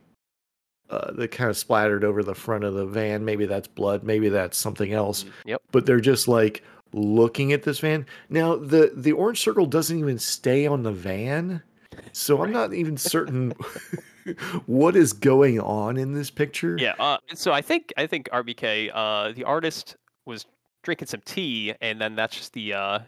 [0.90, 3.26] uh, that kind of splattered over the front of the van.
[3.26, 4.04] Maybe that's blood.
[4.04, 5.24] Maybe that's something else.
[5.24, 5.62] Mm, Yep.
[5.72, 8.06] But they're just like looking at this van.
[8.30, 11.64] Now the the orange circle doesn't even stay on the van,
[12.12, 13.54] so I'm not even certain
[14.66, 16.78] what is going on in this picture.
[16.80, 16.94] Yeah.
[17.00, 20.46] Uh, so I think I think RBK, uh, the artist was
[20.84, 23.00] drinking some tea, and then that's just the uh,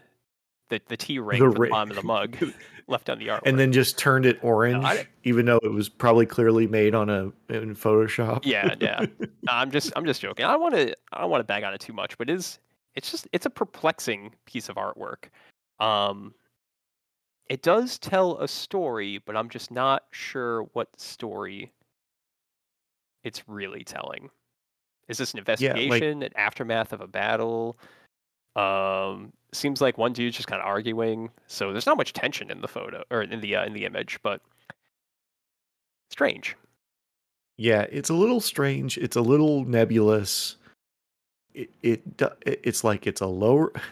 [0.68, 2.36] the the tea ring The from the bottom of the mug
[2.88, 3.42] left on the artwork.
[3.46, 7.08] And then just turned it orange, I- even though it was probably clearly made on
[7.10, 8.40] a in Photoshop.
[8.44, 9.06] yeah, yeah.
[9.48, 10.44] I'm just I'm just joking.
[10.44, 12.58] I want to I don't want to bag on it too much, but it is
[12.94, 15.26] it's just it's a perplexing piece of artwork.
[15.78, 16.34] Um,
[17.48, 21.72] it does tell a story, but I'm just not sure what story
[23.24, 24.30] it's really telling.
[25.08, 27.78] Is this an Yeah, like- investigation, an aftermath of a battle?
[28.56, 31.30] Um, seems like one dude's just kind of arguing.
[31.46, 34.18] So there's not much tension in the photo or in the uh, in the image,
[34.22, 34.40] but
[36.10, 36.56] strange.
[37.58, 38.98] Yeah, it's a little strange.
[38.98, 40.56] It's a little nebulous.
[41.54, 42.02] It it-
[42.44, 43.72] it's like it's a lower.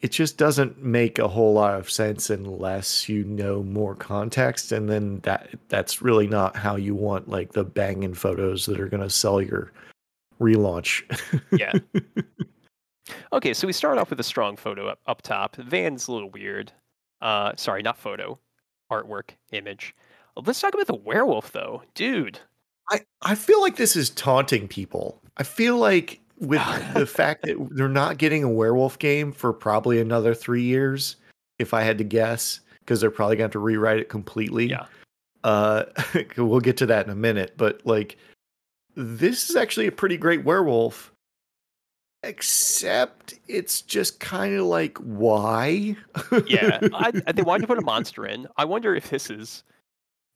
[0.00, 4.88] It just doesn't make a whole lot of sense unless you know more context, and
[4.88, 9.02] then that that's really not how you want like the banging photos that are going
[9.02, 9.72] to sell your
[10.40, 11.02] relaunch.
[11.58, 11.72] Yeah.
[13.32, 15.56] Okay, so we start off with a strong photo up, up top.
[15.56, 16.72] Van's a little weird.
[17.20, 18.38] Uh, sorry, not photo,
[18.90, 19.94] artwork, image.
[20.36, 22.38] Let's talk about the werewolf, though, dude.
[22.90, 25.20] I I feel like this is taunting people.
[25.36, 26.62] I feel like with
[26.94, 31.16] the fact that they're not getting a werewolf game for probably another three years,
[31.58, 34.66] if I had to guess, because they're probably going to have to rewrite it completely.
[34.66, 34.86] Yeah.
[35.42, 35.84] Uh,
[36.36, 38.16] we'll get to that in a minute, but like,
[38.96, 41.12] this is actually a pretty great werewolf.
[42.22, 45.94] Except it's just kind of like why?
[46.46, 48.46] Yeah, I, I, they wanted to put a monster in.
[48.56, 49.62] I wonder if this is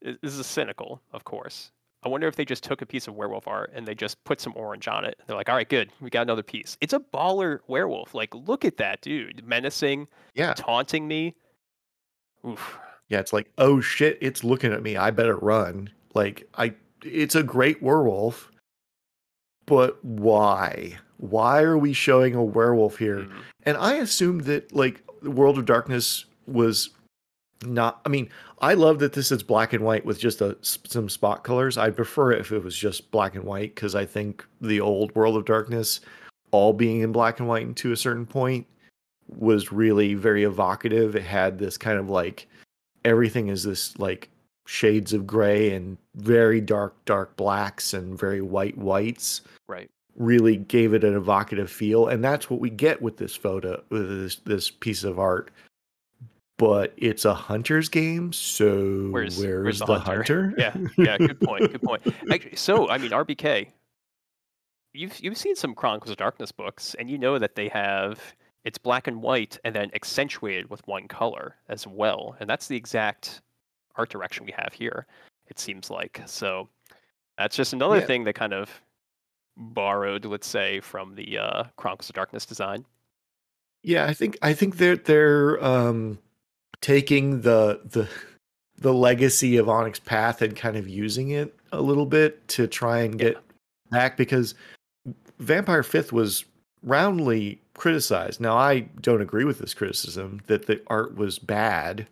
[0.03, 1.71] this is cynical, of course.
[2.02, 4.40] I wonder if they just took a piece of werewolf art and they just put
[4.40, 5.18] some orange on it.
[5.26, 6.76] They're like, all right, good, we got another piece.
[6.80, 8.14] It's a baller werewolf.
[8.14, 11.34] Like, look at that dude, menacing, yeah, taunting me.
[12.46, 12.78] Oof.
[13.08, 13.18] yeah.
[13.18, 14.96] It's like oh shit, it's looking at me.
[14.96, 15.90] I better run.
[16.14, 18.50] Like I, it's a great werewolf,
[19.66, 20.98] but why?
[21.16, 23.18] Why are we showing a werewolf here?
[23.18, 23.32] Mm.
[23.64, 26.90] And I assumed that like the World of Darkness was
[27.64, 28.01] not.
[28.07, 28.29] I mean,
[28.61, 31.77] I love that this is black and white with just a, some spot colors.
[31.79, 35.14] I'd prefer it if it was just black and white because I think the old
[35.14, 36.01] World of Darkness,
[36.51, 38.66] all being in black and white to a certain point,
[39.29, 41.14] was really very evocative.
[41.16, 42.47] It had this kind of like
[43.05, 44.29] everything is this like
[44.66, 49.88] shades of gray and very dark dark blacks and very white whites Right.
[50.16, 54.09] really gave it an evocative feel and that's what we get with this photo with
[54.09, 55.51] this this piece of art
[56.59, 60.51] but it's a hunter's game so Where's- where's, where's the the, hunter?
[60.51, 61.73] hunter, Yeah, yeah, good point.
[61.73, 62.03] Good point.
[62.31, 63.68] Actually, so I mean, RBK,
[64.92, 68.21] you've you've seen some Chronicles of Darkness books, and you know that they have
[68.64, 72.77] it's black and white and then accentuated with one color as well, and that's the
[72.77, 73.40] exact
[73.97, 75.07] art direction we have here.
[75.47, 76.68] It seems like so.
[77.38, 78.07] That's just another Yeah.
[78.07, 78.68] thing that kind of
[79.57, 82.85] borrowed, let's say, from the uh, Chronicles of Darkness design.
[83.85, 86.18] yeah i think i think they're they're um
[86.81, 88.09] taking the the
[88.81, 92.99] the legacy of onyx path and kind of using it a little bit to try
[93.01, 93.31] and Yeah.
[93.31, 93.37] get
[93.91, 94.55] back because
[95.38, 96.45] vampire fifth was
[96.83, 102.07] roundly criticized now i don't agree with this criticism that the art was bad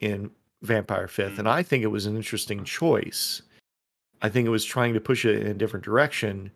[0.00, 0.30] in
[0.62, 1.38] vampire 5th Mm.
[1.40, 3.42] and i think it was an interesting choice
[4.22, 6.50] i think it was trying to push it in a different direction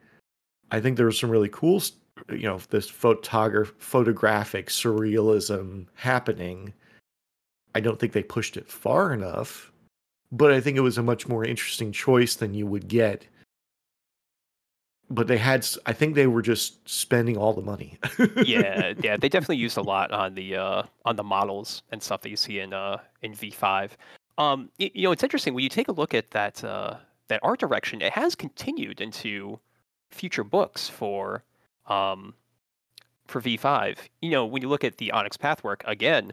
[0.73, 1.81] i think there was some really cool
[2.31, 6.73] you know this photograph photographic surrealism happening
[7.75, 9.73] i don't think they pushed it far enough
[10.31, 13.27] but i think it was a much more interesting choice than you would get
[15.13, 17.99] but they had I think they were just spending all the money.
[18.45, 22.23] yeah, yeah, they definitely used a lot on the uh, on the models and stuff
[22.23, 23.91] that you see in uh, in V5.
[24.39, 26.97] Um, y- you know, it's interesting when you take a look at that uh,
[27.29, 28.01] that art direction.
[28.01, 29.61] It has continued into
[30.11, 31.45] future books for
[31.89, 32.33] um,
[33.27, 33.99] for V5.
[34.23, 36.33] You know, when you look at the Onyx Pathwork again,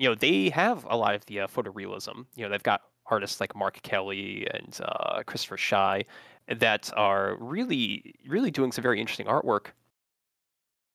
[0.00, 2.26] you know they have a lot of the uh, photorealism.
[2.34, 6.04] You know, they've got artists like Mark Kelly and uh, Christopher Shy
[6.48, 9.66] that are really really doing some very interesting artwork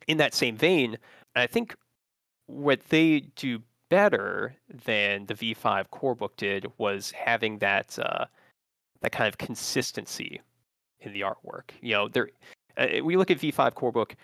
[0.07, 0.97] in that same vein,
[1.35, 1.75] I think
[2.47, 8.25] what they do better than the V5 core book did was having that uh,
[9.01, 10.41] that kind of consistency
[11.01, 11.71] in the artwork.
[11.81, 12.29] You know, there
[12.77, 14.15] uh, we look at V5 core book,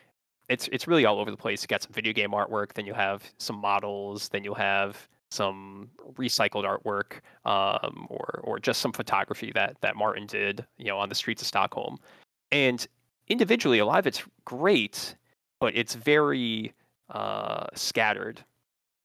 [0.52, 1.62] it's it's really all over the place.
[1.62, 5.90] You got some video game artwork, then you'll have some models, then you'll have some
[6.16, 11.10] recycled artwork, um, or or just some photography that that Martin did, you know, on
[11.10, 11.98] the streets of Stockholm.
[12.52, 12.86] And
[13.30, 15.16] individually, a lot of it's great,
[15.62, 16.74] but it's very
[17.10, 18.44] uh, scattered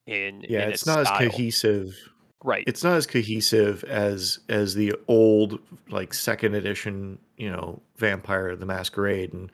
[0.07, 1.97] in yeah, in it's its not as cohesive.
[2.45, 2.65] Right.
[2.67, 8.67] It's not as cohesive as as the old like second edition, you know, Vampire the
[8.67, 9.51] Masquerade and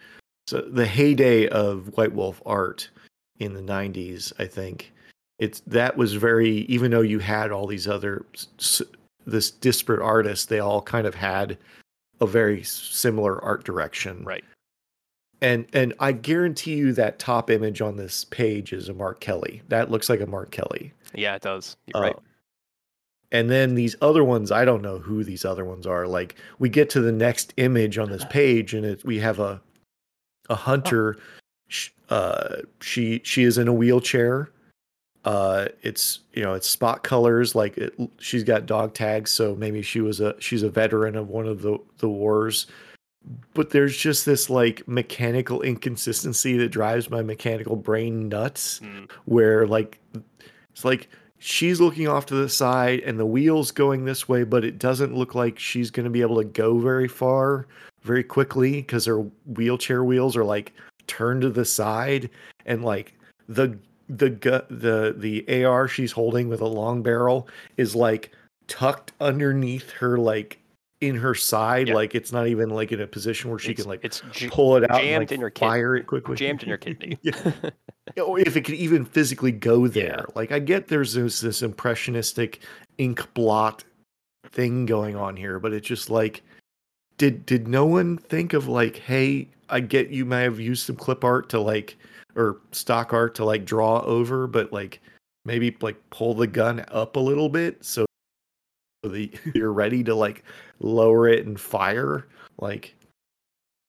[0.53, 2.91] so the heyday of White Wolf art
[3.39, 4.93] in the 90s, I think.
[5.39, 8.27] It's that was very even though you had all these other
[9.27, 11.57] this disparate artists, they all kind of had
[12.21, 14.25] a very similar art direction.
[14.25, 14.45] right.
[15.41, 19.63] And and I guarantee you that top image on this page is a Mark Kelly.
[19.69, 20.93] That looks like a Mark Kelly.
[21.15, 21.79] Yeah, it does.
[21.87, 22.15] You're right.
[22.15, 22.23] Um,
[23.33, 26.07] and then these other ones, I don't know who these other ones are.
[26.07, 29.61] Like we get to the next image on this page, and it, we have a
[30.49, 31.17] a hunter.
[31.69, 34.51] sh Uh, she she is in a wheelchair.
[35.25, 37.55] Uh, it's you know it's spot colors.
[37.55, 41.29] Like it, she's got dog tags, so maybe she was a she's a veteran of
[41.29, 42.67] one of the the wars.
[43.55, 49.67] But there's just this like mechanical inconsistency that drives my mechanical brain nuts Mm, where
[49.67, 50.01] like
[50.73, 51.09] it's like
[51.43, 55.15] she's looking off to the side and the wheels going this way but it doesn't
[55.15, 57.67] look like she's going to be able to go very far
[58.03, 60.73] very quickly because her wheelchair wheels are like
[61.07, 62.31] turned to the side.
[62.67, 63.15] And like
[63.49, 63.79] the
[64.09, 64.31] the
[64.71, 68.33] the the AR she's holding with a long barrel is like
[68.69, 70.59] tucked underneath her like
[71.03, 71.95] in her side Yeah.
[71.95, 74.49] like it's not even like in a position where she it's, can like it's j-
[74.49, 76.77] pull it out and, jammed like, in your kid- fire it quickly jammed in her
[76.79, 77.19] kidney.
[77.23, 77.53] Yeah.
[77.65, 77.71] or
[78.19, 80.25] oh, if it could even physically go there.
[80.29, 80.35] Yeah.
[80.35, 82.61] Like I get there's this, this impressionistic
[82.99, 83.85] ink blot
[84.51, 86.43] thing going on here, but it's just like
[87.19, 90.97] did did no one think of like, hey, I get you may have used some
[90.97, 91.97] clip art to like
[92.37, 95.01] or stock art to like draw over, but like
[95.45, 98.07] maybe like pull the gun up a little bit so
[99.11, 100.45] the you're ready to like
[100.81, 102.27] lower it and fire.
[102.59, 102.95] Like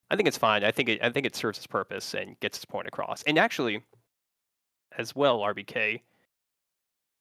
[0.09, 0.63] I think it's fine.
[0.63, 3.23] I think it I think it serves its purpose and gets its point across.
[3.23, 3.83] And actually,
[4.97, 6.01] as well, RBK,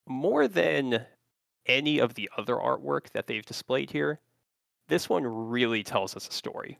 [0.07, 1.05] more than
[1.65, 4.19] any of the other artwork that they've displayed here,
[4.89, 6.77] this one really tells us a story.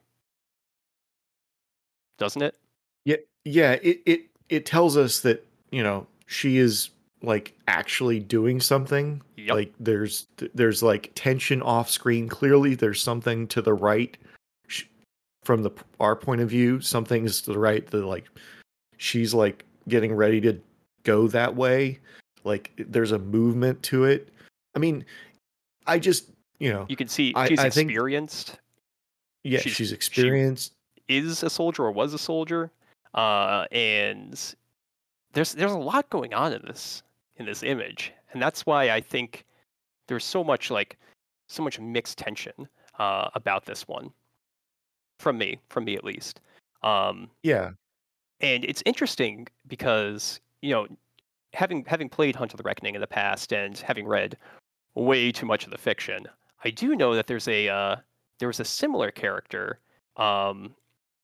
[2.17, 2.55] Doesn't it?
[3.05, 3.73] Yeah, yeah.
[3.81, 6.89] It it it tells us that you know she is
[7.23, 9.21] like actually doing something.
[9.37, 9.49] Yep.
[9.55, 12.27] Like there's there's like tension off screen.
[12.29, 14.15] Clearly, there's something to the right
[15.43, 16.79] from the our point of view.
[16.81, 17.85] Something's to the right.
[17.87, 18.25] The like
[18.97, 20.59] she's like getting ready to
[21.03, 21.99] go that way.
[22.43, 24.29] Like there's a movement to it.
[24.75, 25.05] I mean,
[25.87, 28.59] I just you know You can see she's I think- experienced,
[29.43, 30.73] yeah she's- she's she- experienced.
[31.07, 32.71] is a soldier or was a soldier,
[33.13, 34.33] uh, and
[35.33, 37.03] there's there's a lot going on in this
[37.37, 39.45] in this image, and that's why I think
[40.07, 40.97] there's so much like
[41.47, 42.67] so much mixed tension
[42.99, 44.11] uh, about this one
[45.19, 46.41] from me, from me at least.
[46.81, 47.71] Um, yeah.
[48.41, 50.87] and it's interesting because you know
[51.53, 54.37] having having played Hunter the Reckoning in the past and having read
[54.95, 56.27] way too much of the fiction,
[56.63, 57.95] I do know that there's a uh,
[58.39, 59.79] there was a similar character
[60.17, 60.75] um,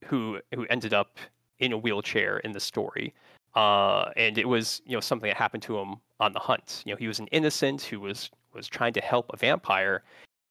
[0.06, 1.18] who who ended up
[1.60, 3.14] in a wheelchair in the story,
[3.56, 6.84] uh, and it was you know something that happened to him on the hunt.
[6.86, 10.04] You know, he was an innocent who was was trying to help a vampire,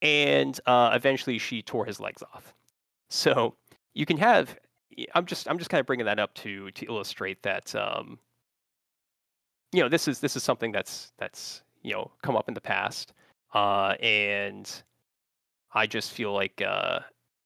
[0.02, 2.54] and uh, eventually she tore his legs off.
[3.08, 3.54] So
[3.94, 4.56] you can have.
[5.14, 8.18] I'm just I'm just kind of bringing that up to to illustrate that um,
[9.72, 12.60] you know this is this is something that's that's you know come up in the
[12.60, 13.12] past,
[13.54, 14.82] uh, and
[15.72, 17.00] I just feel like uh,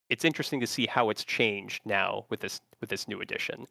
[0.08, 3.66] it's interesting to see how it's changed now with this with this new edition,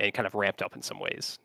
[0.00, 1.38] and kind of ramped up in some ways.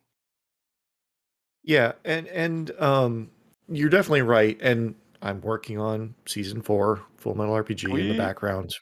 [1.63, 3.29] Yeah, and and um,
[3.69, 4.57] you're definitely right.
[4.61, 8.75] And I'm working on season four, Full Metal RPG in the background.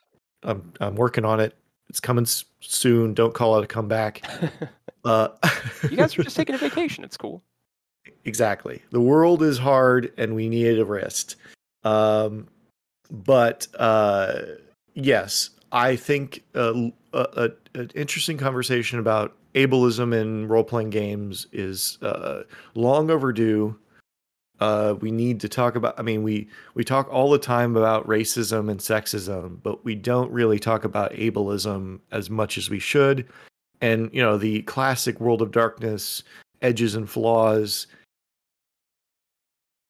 [0.43, 1.55] I'm I'm working on it.
[1.89, 2.25] It's coming
[2.61, 3.13] soon.
[3.13, 4.23] Don't call it a comeback.
[5.05, 5.29] uh,
[5.83, 7.03] you guys are just taking a vacation.
[7.03, 7.43] It's cool.
[8.25, 8.81] Exactly.
[8.91, 11.35] The world is hard, and we needed a rest.
[11.83, 12.47] Um,
[13.11, 14.41] but uh,
[14.93, 17.27] yes, I think uh, a,
[17.75, 22.43] a, an interesting conversation about ableism in role playing games is uh,
[22.75, 23.77] long overdue.
[24.59, 25.99] Uh, we need to talk about.
[25.99, 30.31] I mean, we we talk all the time about racism and sexism, but we don't
[30.31, 33.27] really talk about ableism as much as we should.
[33.81, 36.23] And you know, the classic World of Darkness
[36.61, 37.87] edges and flaws.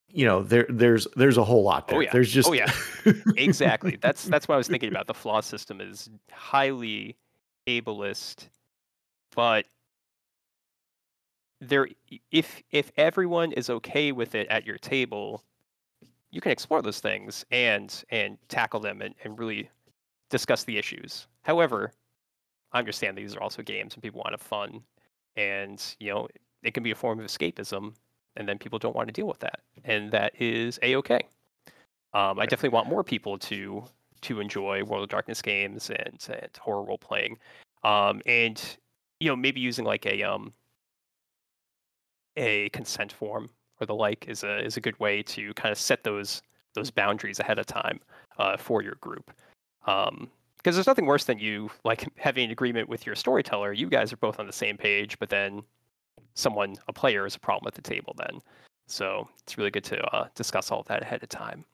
[0.07, 1.97] You know, there there's there's a whole lot there.
[1.97, 2.11] Oh yeah.
[2.13, 2.71] There's just oh yeah.
[3.37, 3.97] exactly.
[3.99, 5.07] That's that's what I was thinking about.
[5.07, 7.17] The flaw system is highly
[7.67, 8.47] ableist,
[9.35, 9.65] but
[11.59, 11.87] there
[12.31, 15.43] if if everyone is okay with it at your table
[16.31, 19.69] you can explore those things and and tackle them and, and really
[20.29, 21.27] discuss the issues.
[21.43, 21.91] However
[22.73, 24.81] i understand these are also games and people want to have fun
[25.35, 26.27] and you know
[26.63, 27.93] it can be a form of escapism
[28.37, 31.21] and then people don't want to deal with that and that is a-okay.
[32.13, 33.83] Um, i definitely want more people to
[34.21, 37.37] to enjoy world of darkness games and, and horror role playing
[37.83, 38.77] um, and
[39.21, 40.51] you know maybe using like a um
[42.37, 43.49] a consent form
[43.79, 46.41] or the like is a is a good way to kind of set those
[46.73, 47.99] those boundaries ahead of time
[48.37, 49.31] uh, for your group.
[49.85, 53.73] Um, because there's nothing worse than you like having an agreement with your storyteller.
[53.73, 55.63] You guys are both on the same page, but then
[56.35, 58.15] someone, a player, is a problem at the table.
[58.17, 58.39] Then,
[58.87, 61.65] so it's really good to uh, discuss all of that ahead of time.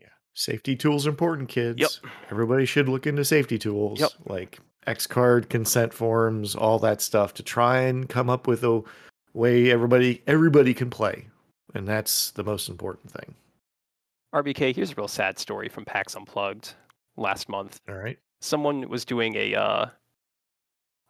[0.00, 1.80] Yeah, safety tools are important, kids.
[1.80, 2.12] Yep.
[2.30, 4.10] Everybody should look into safety tools, Yep.
[4.26, 8.82] like X card, consent forms, all that stuff, to try and come up with a
[9.34, 11.26] way everybody everybody can play,
[11.74, 13.34] and that's the most important thing.
[14.34, 16.74] RBK, here's a real sad story from PAX Unplugged
[17.16, 17.80] last month.
[17.88, 18.18] All right.
[18.40, 19.86] someone was doing a uh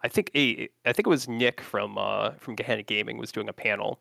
[0.02, 3.48] I think a I think it was Nick from uh from Gehenna Gaming was doing
[3.48, 4.00] a panel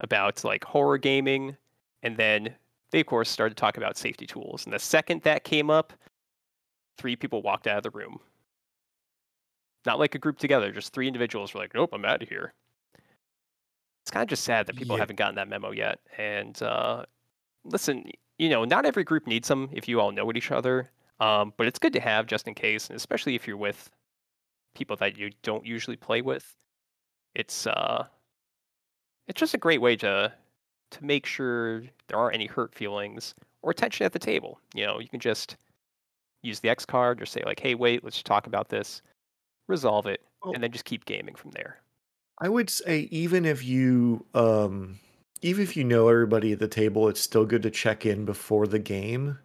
[0.00, 1.56] about like horror gaming
[2.02, 2.54] and then
[2.90, 5.92] they of course started to talk about safety tools and the second that came up
[6.96, 8.18] three people walked out of the room
[9.86, 12.52] not like a group together just three individuals were like nope I'm out of here
[14.02, 15.00] it's kind of just sad that people Yeah.
[15.00, 17.04] haven't gotten that memo yet and uh
[17.64, 21.52] listen you know not every group needs them if you all know each other um,
[21.58, 23.90] but it's good to have just in case, and especially if you're with
[24.74, 26.56] people that you don't usually play with.
[27.34, 28.06] It's uh,
[29.28, 30.32] it's just a great way to
[30.92, 34.58] to make sure there aren't any hurt feelings or tension at the table.
[34.74, 35.58] You know, you can just
[36.42, 39.02] use the X card or say like, "Hey, wait, let's talk about this,"
[39.70, 41.78] resolve it, Well- and then just keep gaming from there.
[42.42, 44.98] I would say even if you um
[45.42, 48.66] even if you know everybody at the table, it's still good to check in before
[48.66, 49.38] the game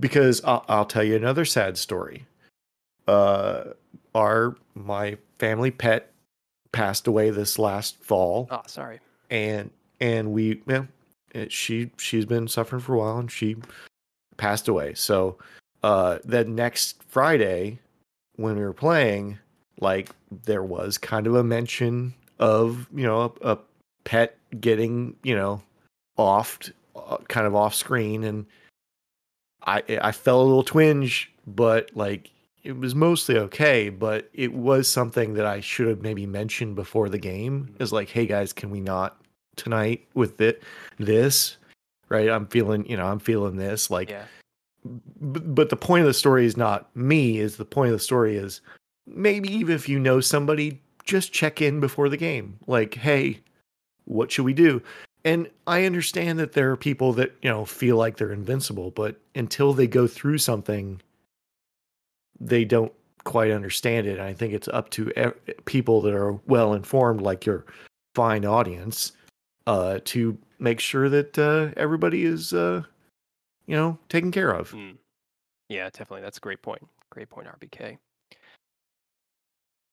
[0.00, 2.26] because I'll, I'll tell you another sad story.
[3.06, 3.64] Uh,
[4.14, 6.10] our my family pet
[6.72, 9.00] passed away this last fall, Oh, sorry.
[9.30, 9.70] and
[10.00, 10.84] and we yeah,
[11.34, 13.56] it, she she's been suffering for a while, and she
[14.36, 14.94] passed away.
[14.94, 15.36] So
[15.82, 17.78] uh, the next Friday
[18.36, 19.38] when we were playing,
[19.80, 20.10] like
[20.44, 23.58] there was kind of a mention of you know a, a
[24.04, 25.62] pet getting you know
[26.16, 26.58] off
[26.96, 28.24] uh, kind of off screen.
[28.24, 28.46] And
[29.66, 32.30] i i felt a little twinge but like
[32.62, 33.90] it was mostly okay.
[33.90, 37.74] But it was something that i should have maybe mentioned before the game.
[37.78, 39.20] Is like hey guys can we not
[39.56, 40.62] tonight with it
[40.98, 41.56] this?
[42.08, 42.28] Right?
[42.28, 43.90] I'm feeling you know i'm feeling this.
[43.90, 44.24] Like Yeah.
[44.84, 48.04] B- but the point of the story is not me is the point of the
[48.04, 48.60] story is
[49.06, 52.58] maybe even if you know somebody just check in before the game.
[52.66, 53.40] Like hey
[54.06, 54.82] what should we do?
[55.24, 59.20] And i understand that there are people that you know feel like they're invincible but
[59.34, 61.00] until they go through something
[62.38, 62.92] they don't
[63.24, 64.18] quite understand it.
[64.18, 65.10] And i think it's up to
[65.64, 67.64] people that are well informed like your
[68.14, 69.12] fine audience
[69.66, 72.82] uh to make sure that uh everybody is uh
[73.66, 74.98] you know taken care of Mm.
[75.68, 76.22] Yeah, definitely.
[76.22, 76.82] That's a great point.
[77.10, 77.98] Great point, RBK.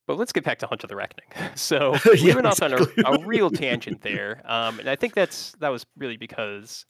[0.08, 1.28] But let's get back to Hunter the Reckoning.
[1.56, 5.14] So we Yeah, went off on a, a real tangent there, um, and I think
[5.14, 6.86] that's that was really because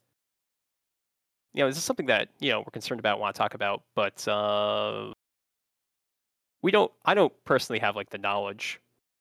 [1.54, 3.84] you know this is something that you know we're concerned about, want to talk about,
[3.96, 5.14] but uh,
[6.62, 6.92] we don't.
[7.06, 8.80] I don't personally have like the knowledge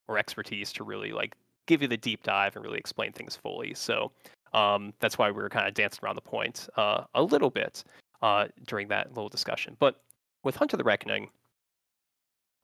[0.08, 1.36] or expertise to really like
[1.66, 3.74] give you the deep dive and really explain things fully.
[3.74, 4.12] So
[4.52, 7.84] um, that's why we were kind of dancing around the point uh, a little bit
[8.22, 9.76] uh, during that little discussion.
[9.78, 10.02] But
[10.42, 11.28] with Hunter the Reckoning,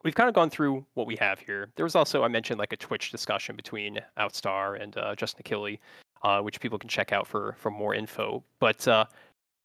[0.04, 1.70] we've kind of gone through what we have here.
[1.76, 5.78] There was also, I mentioned, like a Twitch discussion between Outstar and uh, Justin Achilli,
[6.22, 8.42] uh, which people can check out for for more info.
[8.58, 9.06] But uh,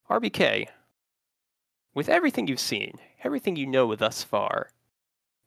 [0.09, 0.67] RBK,
[1.93, 4.69] with everything you've seen, everything you know thus far,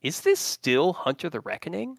[0.02, 1.98] is this still Hunter the Reckoning?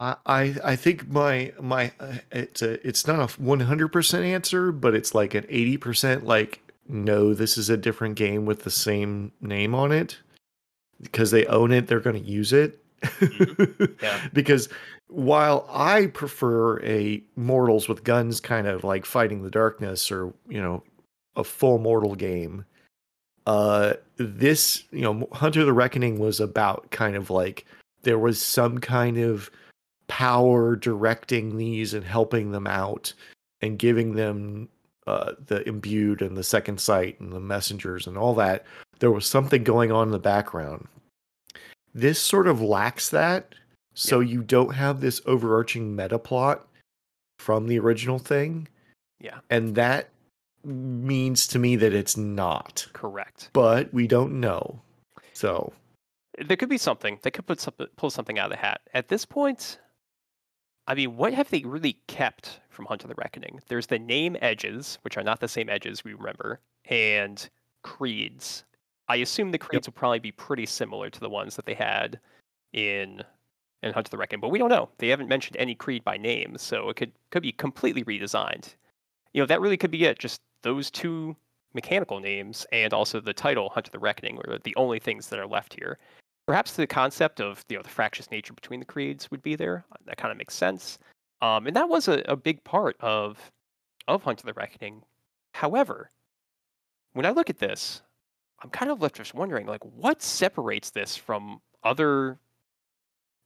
[0.00, 4.24] I I I think my my uh, it's a it's not a one hundred percent
[4.24, 6.24] answer, but it's like an eighty percent.
[6.24, 10.18] Like, no, this is a different game with the same name on it
[11.00, 11.86] because they own it.
[11.86, 12.82] They're going to use it.
[13.02, 13.84] Mm-hmm.
[14.02, 14.28] Yeah.
[14.32, 14.68] because
[15.08, 20.60] while I prefer a Mortals with guns kind of like fighting the darkness or you
[20.60, 20.82] know
[21.36, 22.64] a full Mortal game,
[23.46, 27.64] uh, this you know Hunter the Reckoning was about kind of like
[28.02, 29.50] there was some kind of
[30.08, 33.12] power directing these and helping them out
[33.60, 34.68] and giving them
[35.06, 38.64] uh, the imbued and the second sight and the messengers and all that.
[38.98, 40.86] There was something going on in the background.
[41.94, 43.54] This sort of lacks that,
[43.94, 46.66] so you don't have this overarching meta plot
[47.38, 48.68] from the original thing.
[49.20, 49.38] Yeah.
[49.50, 50.10] And that
[50.64, 53.50] means to me that it's not, Correct.
[53.52, 54.80] but we don't know.
[55.32, 55.72] So,
[56.46, 57.18] There could be something.
[57.22, 58.80] They could put something, pull something out of the hat.
[58.92, 59.78] At this point,
[60.88, 63.60] I mean, what have they really kept from Hunter the Reckoning?
[63.68, 67.46] There's the name edges, which are not the same edges we remember, and
[67.82, 68.64] creeds.
[69.06, 72.18] I assume the creeds will probably be pretty similar to the ones that they had
[72.72, 73.22] in
[73.82, 74.88] in of the Reckoning, but we don't know.
[74.98, 78.74] They haven't mentioned any creed by name, so it could could be completely redesigned.
[79.34, 80.18] You know, that really could be it.
[80.18, 81.36] Just those two
[81.74, 85.46] mechanical names and also the title Hunter the Reckoning are the only things that are
[85.46, 85.98] left here.
[86.48, 89.84] Perhaps the concept of you know the fractious nature between the creeds would be there.
[90.06, 90.98] That kind of makes sense.
[91.42, 93.52] Um, and that was a, a big part of
[94.08, 95.02] of Hunter the Reckoning.
[95.52, 96.10] However,
[97.12, 98.00] when I look at this,
[98.62, 102.38] I'm kind of left just wondering, like, what separates this from other,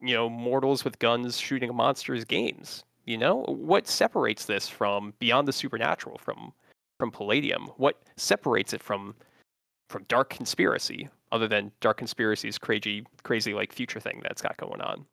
[0.00, 2.84] you know, mortals with guns shooting monsters games?
[3.05, 6.53] You know, what separates this from Beyond the Supernatural, from
[7.00, 7.64] from Palladium?
[7.78, 9.16] What separates it from
[9.93, 14.80] from Dark Conspiracy, other than Dark Conspiracy's crazy, crazy like future thing that's got going
[14.80, 15.05] on?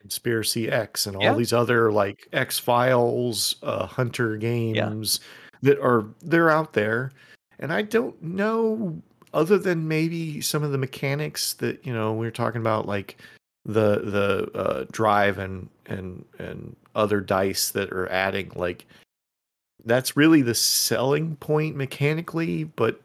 [0.00, 1.34] Conspiracy X and all Yeah.
[1.34, 5.20] these other like X Files, uh, Hunter games
[5.62, 7.12] that are they're out there,
[7.58, 9.00] and I don't know
[9.34, 13.20] other than maybe some of the mechanics that you know we were talking about like
[13.64, 18.86] the the uh, drive and and and other dice that are adding like
[19.84, 23.00] that's really the selling point mechanically, but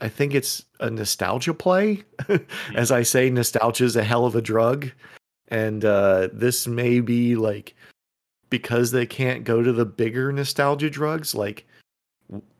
[0.00, 2.02] I think it's a nostalgia play.
[2.74, 4.90] As I say, nostalgia is a hell of a drug.
[5.48, 7.74] And uh, this may be like
[8.50, 11.34] because they can't go to the bigger nostalgia drugs.
[11.34, 11.66] Like,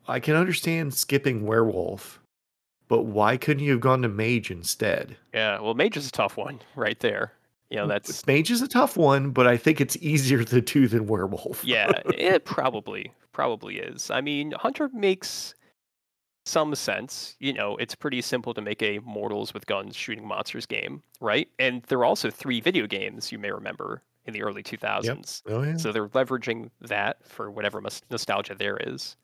[0.09, 2.20] I can understand skipping werewolf,
[2.89, 5.16] but why couldn't you have gone to mage instead?
[5.32, 7.32] Yeah, well, Mage is a tough one right there.
[7.70, 10.89] You know, that's Mage is a tough one, but I think it's easier to do
[10.89, 11.64] than werewolf.
[11.64, 14.11] yeah, it probably probably is.
[14.11, 15.55] I mean, Hunter makes
[16.45, 17.37] some sense.
[17.41, 21.49] You know, it's pretty simple to make a mortals with guns shooting monsters game, right?
[21.59, 25.43] And there are also three video games you may remember in the early 2000s.
[25.47, 25.77] Oh yeah.
[25.77, 29.17] So they're leveraging that for whatever nostalgia there is.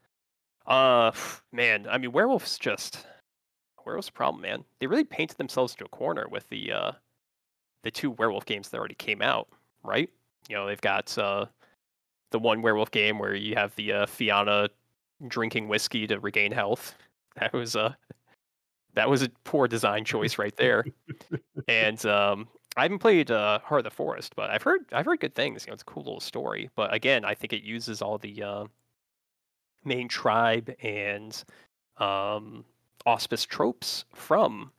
[0.66, 1.12] Uh,
[1.52, 3.06] man, I mean, werewolves just
[3.84, 4.64] werewolves a problem, man.
[4.78, 6.92] They really painted themselves into a corner with the uh,
[7.82, 9.48] the two werewolf games that already came out,
[9.82, 10.10] right?
[10.48, 11.46] You know, they've got uh,
[12.30, 14.68] the one werewolf game where you have the uh, Fianna
[15.28, 16.94] drinking whiskey to regain health.
[17.40, 17.96] That was a
[18.94, 20.84] that was a poor design choice right there.
[21.68, 25.20] and um, I haven't played uh, Heart of the Forest, but I've heard I've heard
[25.20, 25.64] good things.
[25.64, 26.70] You know, it's a cool little story.
[26.74, 28.64] But again, I think it uses all the uh,
[29.84, 31.42] main tribe and
[31.98, 32.64] um,
[33.06, 34.72] auspice tropes from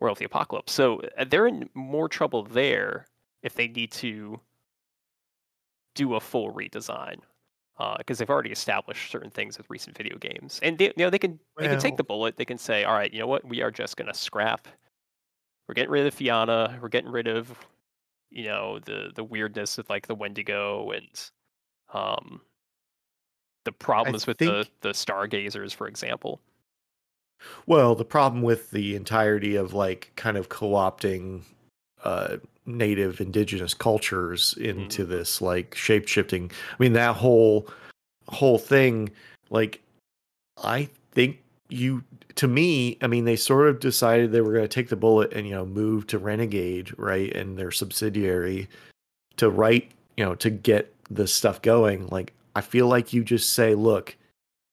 [0.00, 0.72] Werewolf the Apocalypse.
[0.72, 3.06] So uh, they're in more trouble there
[3.42, 4.40] if they need to
[5.94, 7.18] do a full redesign
[7.98, 11.18] because they've already established certain things with recent video games, and they, you know they
[11.18, 12.36] can they can take the bullet.
[12.36, 14.68] They can say, all right, you know what, we are just going to scrap.
[15.68, 16.78] We're getting rid of Fianna.
[16.80, 17.54] We're getting rid of
[18.30, 21.30] you know the the weirdness of like the Wendigo and
[21.92, 22.40] um
[23.64, 26.40] the problems with the the stargazers, for example.
[27.66, 31.42] Well, the problem with the entirety of like kind of co-opting
[32.04, 36.50] uh native indigenous cultures into this like shape-shifting.
[36.50, 37.68] I mean that whole
[38.28, 39.10] whole thing
[39.50, 39.80] like
[40.62, 41.38] I think
[41.68, 42.04] you
[42.36, 45.32] to me, I mean they sort of decided they were going to take the bullet
[45.32, 47.34] and you know move to Renegade, right?
[47.34, 48.68] And their subsidiary
[49.36, 52.06] to write, you know, to get the stuff going.
[52.08, 54.16] Like I feel like you just say, look,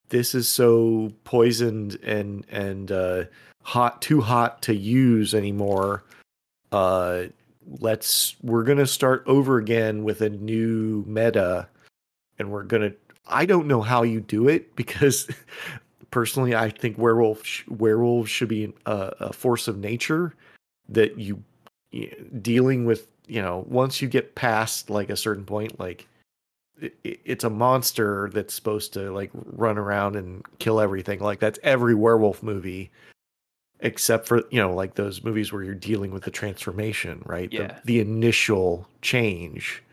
[0.09, 3.23] this is so poisoned and and uh
[3.63, 6.03] hot too hot to use anymore
[6.71, 7.23] uh
[7.80, 11.67] let's we're gonna start over again with a new meta
[12.39, 12.91] and we're gonna
[13.28, 15.30] i don't know how you do it because
[16.11, 20.34] personally, I think werewolf sh- werewolves should be a, a force of nature
[20.89, 21.43] that you
[22.41, 23.07] dealing with.
[23.28, 26.07] You know, once you get past like a certain point, like
[26.82, 31.20] it, it's a monster that's supposed to like run around and kill everything.
[31.20, 32.91] Like that's every werewolf movie
[33.82, 37.67] except for you know like those movies where you're dealing with the transformation right yeah.
[37.67, 39.84] the, the initial change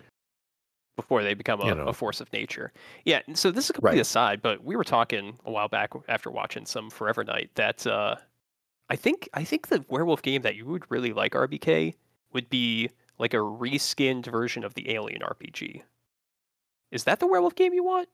[0.97, 1.87] before they become a, you know.
[1.87, 2.72] a, force of nature
[3.05, 4.03] yeah so this is completely right.
[4.03, 8.16] aside but we were talking a while back after watching some Forever Knight that uh
[8.91, 11.95] i think i think the werewolf game that you would really like rbk
[12.32, 15.82] would be like a reskinned version of the alien rpg
[16.91, 18.09] is that the werewolf game you want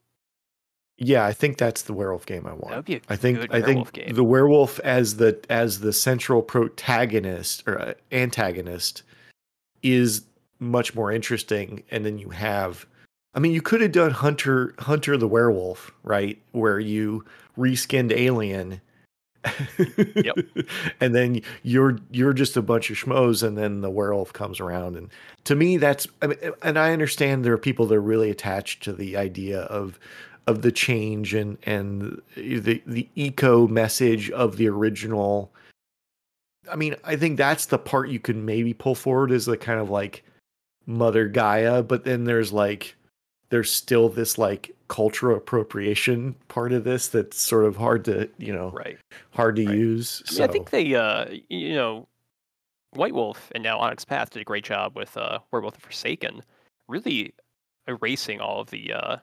[1.04, 2.74] yeah, I think that's the werewolf game I want.
[3.08, 4.14] I think I think game.
[4.14, 9.02] the werewolf as the as the central protagonist or uh, antagonist
[9.82, 10.22] is
[10.60, 12.86] much more interesting and then you have
[13.34, 16.40] I mean you could have done Hunter Hunter the werewolf, right?
[16.52, 17.24] Where you
[17.58, 18.80] reskinned alien
[20.16, 20.36] yep.
[21.00, 24.96] and then you're you're just a bunch of schmoes and then the werewolf comes around
[24.96, 25.10] and
[25.44, 28.82] to me that's I mean, and I understand there are people that are really attached
[28.84, 29.98] to the idea of
[30.46, 35.52] of the change and and the the eco message of the original
[36.70, 39.80] i mean i think that's the part you can maybe pull forward as the kind
[39.80, 40.24] of like
[40.86, 42.96] mother gaia but then there's like
[43.50, 48.52] there's still this like cultural appropriation part of this that's sort of hard to you
[48.52, 48.98] know right
[49.30, 49.76] hard to right.
[49.76, 50.44] use I, mean, so.
[50.44, 52.08] I think they uh you know
[52.90, 56.42] white wolf and now onyx path did a great job with uh werewolf the forsaken
[56.88, 57.32] really
[57.86, 59.16] erasing all of the uh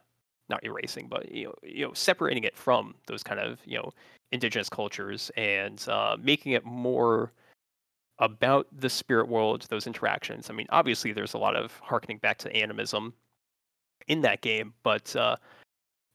[0.50, 3.92] not erasing, but you know, you know, separating it from those kind of you know
[4.32, 7.32] indigenous cultures and uh, making it more
[8.20, 10.50] about the spirit world, those interactions.
[10.50, 13.14] I mean, obviously, there's a lot of harkening back to animism
[14.08, 15.36] in that game, but uh,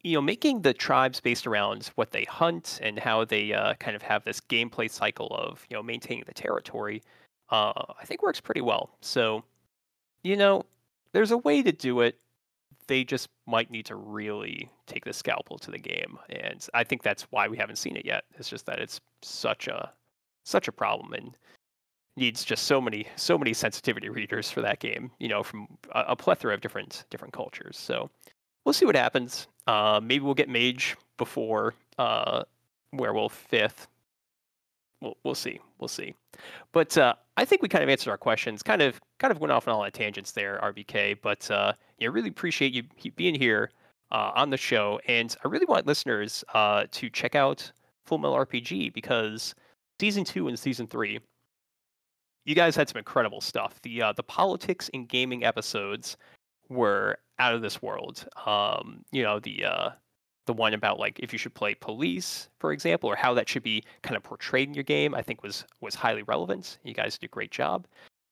[0.03, 3.97] you know, making the tribes based around what they hunt and how they uh, kind
[3.97, 7.03] of have this gameplay cycle of you know maintaining the territory,
[7.51, 8.91] uh, I think works pretty well.
[9.01, 9.43] So,
[10.23, 10.65] you know,
[11.13, 12.19] there's a way to do it
[12.87, 17.03] they just might need to really take the scalpel to the game, and I think
[17.03, 18.25] that's why we haven't seen it yet.
[18.39, 19.93] It's just that it's such a
[20.45, 21.37] such a problem and
[22.17, 25.11] needs just so many so many sensitivity readers for that game.
[25.19, 27.79] You know, from a, a plethora of different different cultures.
[27.79, 28.11] So
[28.65, 29.47] we'll see what happens.
[29.67, 32.43] Uh, maybe we'll get Mage before uh,
[32.93, 33.89] Werewolf Fifth.
[35.05, 35.61] We'll we'll see.
[35.79, 36.15] We'll see.
[36.73, 38.63] But uh, I think we kind of answered our questions.
[38.63, 41.19] Kind of kind of went off on all the tangents there, RBK.
[41.23, 43.71] But uh, yeah, really appreciate you being here
[44.11, 47.71] uh, on the show, and I really want listeners uh, to check out
[48.07, 49.55] Full Metal RPG because
[50.01, 51.21] season two and season three,
[52.47, 53.81] you guys had some incredible stuff.
[53.83, 56.17] The uh, the politics and gaming episodes
[56.71, 58.27] were out of this world.
[58.47, 59.91] Um, you know the uh,
[60.47, 63.63] the one about like if you should play police, for example, or how that should
[63.63, 66.79] be kind of portrayed in your game, I think was was highly relevant.
[66.85, 67.87] You guys did a great job.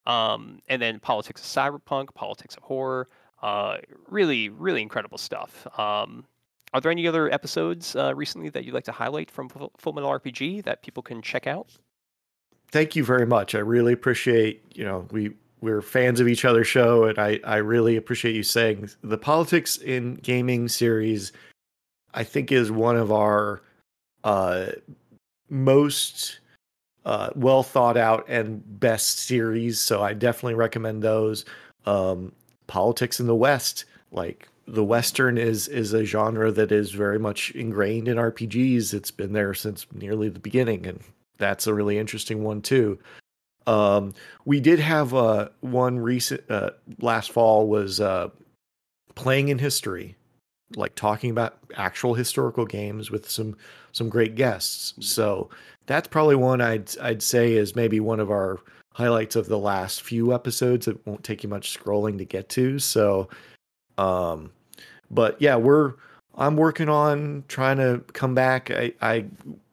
[0.06, 3.08] Um, and then politics of cyberpunk, politics of horror,
[3.42, 5.66] uh, really, really incredible stuff.
[5.78, 6.24] Um,
[6.74, 10.10] are there any other episodes uh, recently that you'd like to highlight from Full Metal
[10.10, 11.68] RPG that people can check out?
[12.70, 13.54] Thank you very much.
[13.54, 17.56] I really appreciate you know we we're fans of each other's show, and I I
[17.56, 21.32] really appreciate you saying the politics in gaming series
[22.14, 23.62] I think is one of our
[24.24, 24.66] uh,
[25.48, 26.40] most
[27.04, 29.80] uh, well thought out and best series.
[29.80, 31.44] So I definitely recommend those.
[31.84, 32.32] Um,
[32.68, 37.50] politics in the West, like the Western, is is a genre that is very much
[37.52, 38.94] ingrained in RPGs.
[38.94, 41.00] It's been there since nearly the beginning, and
[41.38, 42.98] that's a really interesting one too.
[43.66, 48.28] Um, we did have uh, one recent uh, last fall was uh,
[49.14, 50.16] playing in history
[50.76, 53.56] like talking about actual historical games with some
[53.92, 54.92] some great guests.
[54.92, 55.02] Mm-hmm.
[55.02, 55.50] So
[55.86, 58.60] that's probably one I'd I'd say is maybe one of our
[58.94, 60.88] highlights of the last few episodes.
[60.88, 62.78] It won't take you much scrolling to get to.
[62.78, 63.28] So
[63.98, 64.50] um
[65.10, 65.94] but yeah, we're
[66.36, 68.70] I'm working on trying to come back.
[68.70, 69.26] I, I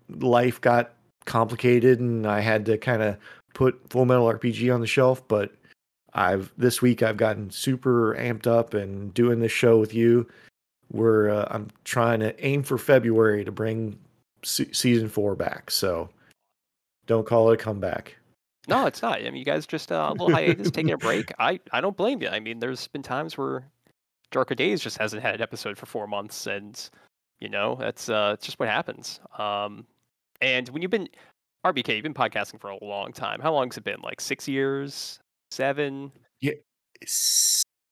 [0.09, 0.91] life got
[1.25, 3.17] complicated and I had to kind of
[3.53, 5.53] put Full Metal RPG on the shelf, but
[6.13, 10.27] I've this week I've gotten super amped up and doing this show with you
[10.91, 13.97] we're uh, I'm trying to aim for February to bring
[14.43, 15.71] se- season four back.
[15.71, 16.09] So
[17.05, 18.15] don't call it a comeback.
[18.67, 19.19] No, it's not.
[19.19, 21.31] I mean, you guys just uh, a little hiatus, taking a break.
[21.39, 22.29] I I don't blame you.
[22.29, 23.63] I mean, there's been times where
[24.31, 26.89] Darker Days just hasn't had an episode for four months, and
[27.39, 29.19] you know that's uh, it's just what happens.
[29.37, 29.85] Um,
[30.41, 31.09] and when you've been
[31.65, 33.39] RBK, you've been podcasting for a long time.
[33.41, 34.01] How long has it been?
[34.01, 35.19] Like six years,
[35.51, 36.11] seven?
[36.41, 36.53] Yeah,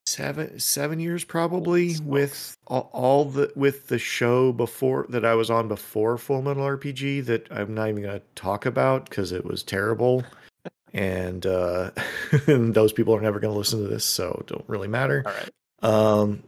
[0.07, 5.49] seven seven years probably with all, all the with the show before that I was
[5.49, 9.63] on before Full Metal RPG that I'm not even gonna talk about because it was
[9.63, 10.23] terrible.
[10.93, 11.91] and uh
[12.47, 15.23] and those people are never gonna listen to this, so don't really matter.
[15.25, 16.23] All right.
[16.23, 16.43] Um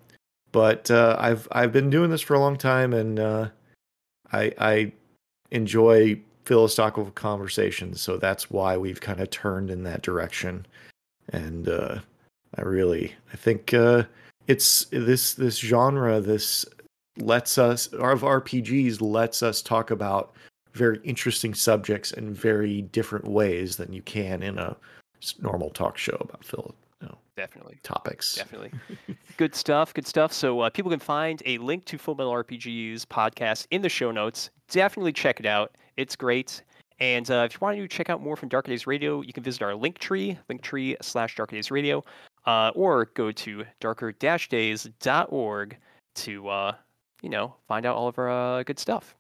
[0.54, 3.50] but uh I've I've been doing this for a long time and uh
[4.32, 4.92] I I
[5.52, 10.66] enjoy philosophical conversations, so that's why we've kind of turned in that direction.
[11.34, 12.00] And uh
[12.58, 14.04] I really, I think uh,
[14.48, 16.20] it's this this genre.
[16.20, 16.66] This
[17.18, 20.34] lets us of RPGs lets us talk about
[20.74, 24.76] very interesting subjects in very different ways than you can in a
[25.42, 26.46] normal talk show about.
[27.02, 27.80] You know, Definitely.
[27.84, 28.36] topics.
[28.36, 28.72] Definitely.
[29.38, 29.94] good stuff.
[29.94, 30.32] Good stuff.
[30.34, 34.12] So uh, people can find a link to Full Metal RPG's podcast in the show
[34.12, 34.50] notes.
[34.70, 35.76] Definitely check it out.
[35.98, 36.64] It's great.
[37.00, 39.44] And uh, if you want to check out more from Dark Days Radio, you can
[39.44, 42.04] visit our link tree, linktree slash Dark Days Radio,
[42.50, 45.78] uh, or go to darker-days.org
[46.16, 46.72] to, uh,
[47.22, 49.16] you know, find out all of our uh, good stuff.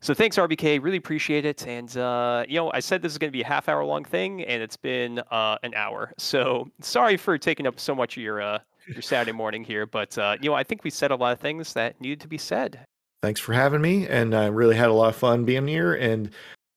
[0.00, 0.80] So thanks, RBK.
[0.80, 1.66] Really appreciate it.
[1.66, 4.04] And, uh, you know, I said this is going to be a half hour long
[4.04, 6.14] thing, and it's been uh, an hour.
[6.18, 9.84] So sorry for taking up so much of your, your Saturday morning here.
[9.84, 12.38] But, you know, I think we said a lot of things that needed to be
[12.38, 12.78] said.
[13.24, 14.06] Thanks for having me.
[14.06, 15.94] And I really had a lot of fun being here.
[15.94, 16.30] And